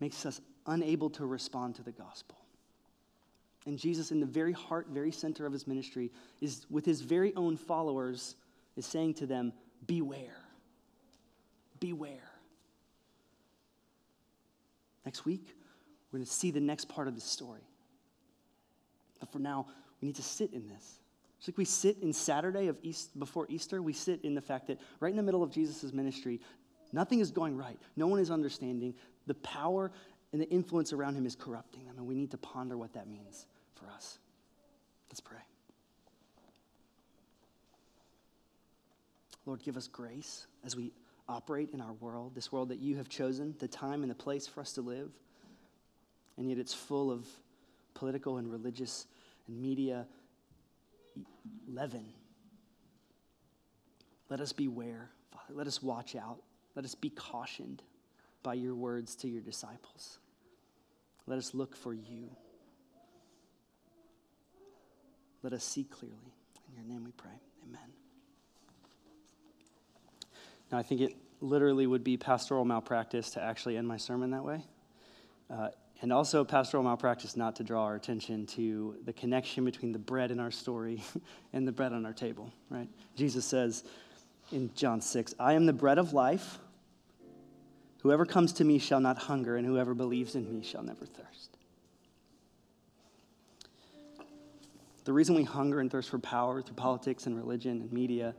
makes 0.00 0.24
us 0.24 0.40
unable 0.66 1.10
to 1.10 1.26
respond 1.26 1.74
to 1.76 1.82
the 1.82 1.92
gospel. 1.92 2.36
And 3.66 3.78
Jesus, 3.78 4.10
in 4.10 4.20
the 4.20 4.26
very 4.26 4.52
heart, 4.52 4.86
very 4.90 5.12
center 5.12 5.44
of 5.44 5.52
his 5.52 5.66
ministry, 5.66 6.10
is 6.40 6.66
with 6.70 6.86
his 6.86 7.02
very 7.02 7.34
own 7.34 7.56
followers, 7.56 8.36
is 8.76 8.86
saying 8.86 9.14
to 9.14 9.26
them, 9.26 9.52
Beware. 9.86 10.40
Beware. 11.78 12.29
Next 15.04 15.24
week, 15.24 15.56
we're 16.10 16.18
going 16.18 16.26
to 16.26 16.32
see 16.32 16.50
the 16.50 16.60
next 16.60 16.88
part 16.88 17.08
of 17.08 17.14
the 17.14 17.20
story. 17.20 17.66
But 19.18 19.30
for 19.32 19.38
now, 19.38 19.66
we 20.00 20.06
need 20.06 20.16
to 20.16 20.22
sit 20.22 20.52
in 20.52 20.68
this. 20.68 20.98
It's 21.38 21.48
like 21.48 21.56
we 21.56 21.64
sit 21.64 21.98
in 22.02 22.12
Saturday 22.12 22.68
of 22.68 22.76
East, 22.82 23.18
before 23.18 23.46
Easter, 23.48 23.80
we 23.80 23.94
sit 23.94 24.24
in 24.24 24.34
the 24.34 24.42
fact 24.42 24.66
that 24.66 24.78
right 25.00 25.10
in 25.10 25.16
the 25.16 25.22
middle 25.22 25.42
of 25.42 25.50
Jesus' 25.50 25.92
ministry, 25.92 26.40
nothing 26.92 27.20
is 27.20 27.30
going 27.30 27.56
right. 27.56 27.78
No 27.96 28.06
one 28.06 28.20
is 28.20 28.30
understanding. 28.30 28.94
The 29.26 29.34
power 29.34 29.90
and 30.32 30.40
the 30.40 30.48
influence 30.50 30.92
around 30.92 31.14
him 31.14 31.24
is 31.24 31.34
corrupting 31.34 31.86
them, 31.86 31.96
and 31.96 32.06
we 32.06 32.14
need 32.14 32.30
to 32.32 32.38
ponder 32.38 32.76
what 32.76 32.92
that 32.92 33.08
means 33.08 33.46
for 33.74 33.86
us. 33.88 34.18
Let's 35.08 35.20
pray. 35.20 35.38
Lord, 39.46 39.62
give 39.62 39.76
us 39.76 39.88
grace 39.88 40.46
as 40.64 40.76
we 40.76 40.92
operate 41.30 41.70
in 41.72 41.80
our 41.80 41.92
world, 41.94 42.34
this 42.34 42.50
world 42.50 42.68
that 42.70 42.80
you 42.80 42.96
have 42.96 43.08
chosen, 43.08 43.54
the 43.58 43.68
time 43.68 44.02
and 44.02 44.10
the 44.10 44.14
place 44.14 44.46
for 44.46 44.60
us 44.60 44.72
to 44.72 44.80
live. 44.80 45.10
And 46.36 46.48
yet 46.48 46.58
it's 46.58 46.74
full 46.74 47.10
of 47.10 47.26
political 47.94 48.38
and 48.38 48.50
religious 48.50 49.06
and 49.46 49.60
media 49.60 50.06
leaven. 51.68 52.06
Let 54.28 54.40
us 54.40 54.52
beware, 54.52 55.10
Father. 55.32 55.54
Let 55.54 55.66
us 55.66 55.82
watch 55.82 56.16
out. 56.16 56.38
Let 56.74 56.84
us 56.84 56.94
be 56.94 57.10
cautioned 57.10 57.82
by 58.42 58.54
your 58.54 58.74
words 58.74 59.14
to 59.16 59.28
your 59.28 59.42
disciples. 59.42 60.18
Let 61.26 61.38
us 61.38 61.54
look 61.54 61.76
for 61.76 61.92
you. 61.92 62.30
Let 65.42 65.52
us 65.52 65.64
see 65.64 65.84
clearly. 65.84 66.34
In 66.68 66.74
your 66.74 66.84
name 66.84 67.04
we 67.04 67.12
pray. 67.12 67.40
Amen. 67.66 68.09
Now, 70.70 70.78
I 70.78 70.82
think 70.82 71.00
it 71.00 71.16
literally 71.40 71.86
would 71.86 72.04
be 72.04 72.16
pastoral 72.16 72.64
malpractice 72.64 73.30
to 73.30 73.42
actually 73.42 73.76
end 73.76 73.88
my 73.88 73.96
sermon 73.96 74.30
that 74.30 74.44
way. 74.44 74.62
Uh, 75.50 75.70
And 76.02 76.12
also, 76.12 76.44
pastoral 76.44 76.82
malpractice 76.82 77.36
not 77.36 77.56
to 77.56 77.64
draw 77.64 77.84
our 77.84 77.94
attention 77.94 78.46
to 78.46 78.96
the 79.04 79.12
connection 79.12 79.66
between 79.66 79.92
the 79.92 79.98
bread 79.98 80.30
in 80.30 80.40
our 80.40 80.50
story 80.50 81.02
and 81.52 81.68
the 81.68 81.72
bread 81.72 81.92
on 81.92 82.06
our 82.06 82.14
table, 82.14 82.50
right? 82.70 82.88
Jesus 83.16 83.44
says 83.44 83.84
in 84.50 84.70
John 84.74 85.02
6, 85.02 85.34
I 85.38 85.52
am 85.52 85.66
the 85.66 85.74
bread 85.74 85.98
of 85.98 86.14
life. 86.14 86.58
Whoever 88.02 88.24
comes 88.24 88.54
to 88.54 88.64
me 88.64 88.78
shall 88.78 89.00
not 89.00 89.18
hunger, 89.18 89.56
and 89.56 89.66
whoever 89.66 89.92
believes 89.92 90.34
in 90.34 90.50
me 90.50 90.62
shall 90.62 90.82
never 90.82 91.04
thirst. 91.04 91.58
The 95.04 95.12
reason 95.12 95.34
we 95.34 95.44
hunger 95.44 95.80
and 95.80 95.90
thirst 95.90 96.08
for 96.08 96.18
power 96.18 96.62
through 96.62 96.76
politics 96.76 97.26
and 97.26 97.36
religion 97.36 97.82
and 97.82 97.92
media 97.92 98.34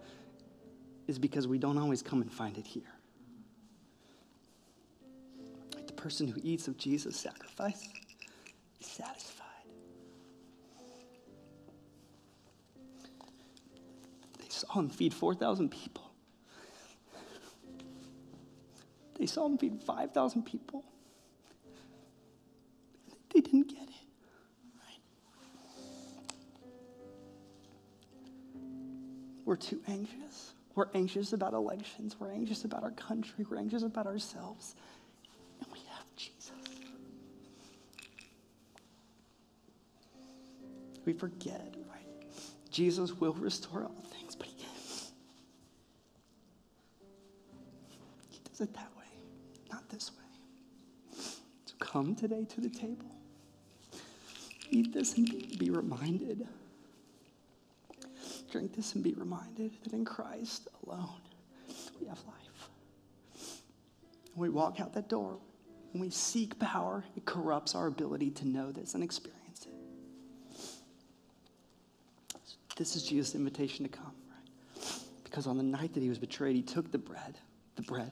is 1.11 1.19
because 1.19 1.45
we 1.45 1.57
don't 1.57 1.77
always 1.77 2.01
come 2.01 2.21
and 2.21 2.31
find 2.31 2.57
it 2.57 2.65
here. 2.65 2.95
Like 5.75 5.85
the 5.85 5.93
person 5.93 6.25
who 6.25 6.39
eats 6.41 6.69
of 6.69 6.77
Jesus' 6.77 7.17
sacrifice 7.17 7.89
is 8.79 8.87
satisfied. 8.87 9.45
They 14.39 14.47
saw 14.47 14.79
him 14.79 14.89
feed 14.89 15.13
4,000 15.13 15.69
people. 15.69 16.13
They 19.19 19.25
saw 19.25 19.45
him 19.47 19.57
feed 19.57 19.83
5,000 19.83 20.43
people. 20.43 20.85
They 23.33 23.41
didn't 23.41 23.67
get 23.67 23.83
it. 23.83 23.89
We're 29.43 29.57
too 29.57 29.81
anxious. 29.89 30.53
We're 30.75 30.87
anxious 30.93 31.33
about 31.33 31.53
elections. 31.53 32.15
We're 32.19 32.31
anxious 32.31 32.63
about 32.63 32.83
our 32.83 32.91
country. 32.91 33.45
We're 33.49 33.57
anxious 33.57 33.83
about 33.83 34.07
ourselves. 34.07 34.75
And 35.59 35.67
we 35.71 35.79
have 35.89 36.05
Jesus. 36.15 36.51
We 41.05 41.13
forget, 41.13 41.75
right? 41.89 42.05
Jesus 42.69 43.13
will 43.13 43.33
restore 43.33 43.83
all 43.83 44.03
things, 44.13 44.35
but 44.35 44.47
he, 44.47 44.65
he 48.29 48.39
does 48.49 48.61
it 48.61 48.73
that 48.73 48.89
way, 48.97 49.05
not 49.71 49.89
this 49.89 50.11
way. 50.11 51.17
So 51.65 51.73
come 51.79 52.15
today 52.15 52.45
to 52.45 52.61
the 52.61 52.69
table. 52.69 53.07
Eat 54.69 54.93
this 54.93 55.17
and 55.17 55.29
be, 55.29 55.57
be 55.57 55.69
reminded 55.69 56.47
drink 58.51 58.75
this 58.75 58.93
and 58.95 59.03
be 59.03 59.13
reminded 59.13 59.71
that 59.83 59.93
in 59.93 60.05
Christ 60.05 60.67
alone 60.85 61.21
we 61.99 62.07
have 62.07 62.19
life. 62.27 62.69
When 64.35 64.49
we 64.49 64.55
walk 64.55 64.79
out 64.79 64.93
that 64.93 65.09
door, 65.09 65.37
when 65.93 66.01
we 66.01 66.09
seek 66.09 66.57
power, 66.59 67.03
it 67.15 67.25
corrupts 67.25 67.75
our 67.75 67.87
ability 67.87 68.31
to 68.31 68.47
know 68.47 68.71
this 68.71 68.93
and 68.93 69.03
experience 69.03 69.65
it. 69.65 69.73
This 72.77 72.95
is 72.95 73.03
Jesus' 73.03 73.35
invitation 73.35 73.83
to 73.85 73.89
come, 73.89 74.13
right? 74.29 74.83
Because 75.23 75.47
on 75.47 75.57
the 75.57 75.63
night 75.63 75.93
that 75.93 76.01
he 76.01 76.09
was 76.09 76.17
betrayed, 76.17 76.55
he 76.55 76.61
took 76.61 76.91
the 76.91 76.97
bread, 76.97 77.37
the 77.75 77.81
bread. 77.83 78.11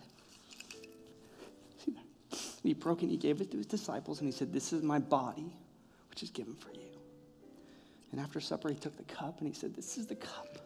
See 1.84 1.92
that? 1.92 2.40
He 2.64 2.74
broke 2.74 3.00
it, 3.00 3.04
and 3.04 3.12
he 3.12 3.18
gave 3.18 3.40
it 3.42 3.50
to 3.52 3.58
his 3.58 3.66
disciples, 3.66 4.20
and 4.20 4.28
he 4.28 4.38
said, 4.38 4.52
This 4.52 4.74
is 4.74 4.84
my 4.84 5.00
body, 5.00 5.54
which 6.10 6.22
is 6.22 6.30
given 6.30 6.56
for 6.56 6.72
you. 6.72 6.99
And 8.12 8.20
after 8.20 8.40
supper, 8.40 8.70
he 8.70 8.76
took 8.76 8.98
the 8.98 9.04
cup 9.04 9.40
and 9.40 9.48
he 9.48 9.54
said, 9.54 9.76
This 9.76 9.98
is 9.98 10.08
the 10.08 10.16
cup 10.16 10.58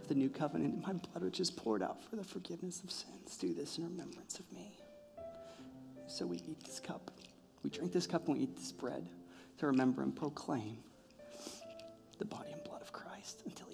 of 0.00 0.08
the 0.08 0.14
new 0.14 0.28
covenant 0.28 0.74
in 0.74 0.82
my 0.82 0.92
blood, 0.92 1.24
which 1.24 1.40
is 1.40 1.50
poured 1.50 1.82
out 1.82 2.02
for 2.02 2.16
the 2.16 2.24
forgiveness 2.24 2.82
of 2.82 2.90
sins. 2.90 3.36
Do 3.38 3.54
this 3.54 3.78
in 3.78 3.84
remembrance 3.84 4.38
of 4.38 4.50
me. 4.52 4.72
So 6.06 6.26
we 6.26 6.38
eat 6.38 6.62
this 6.64 6.80
cup. 6.80 7.10
We 7.62 7.70
drink 7.70 7.92
this 7.92 8.06
cup 8.06 8.28
and 8.28 8.36
we 8.36 8.44
eat 8.44 8.56
this 8.56 8.72
bread 8.72 9.08
to 9.58 9.66
remember 9.66 10.02
and 10.02 10.14
proclaim 10.14 10.78
the 12.18 12.24
body 12.24 12.50
and 12.52 12.62
blood 12.64 12.82
of 12.82 12.92
Christ 12.92 13.42
until 13.46 13.67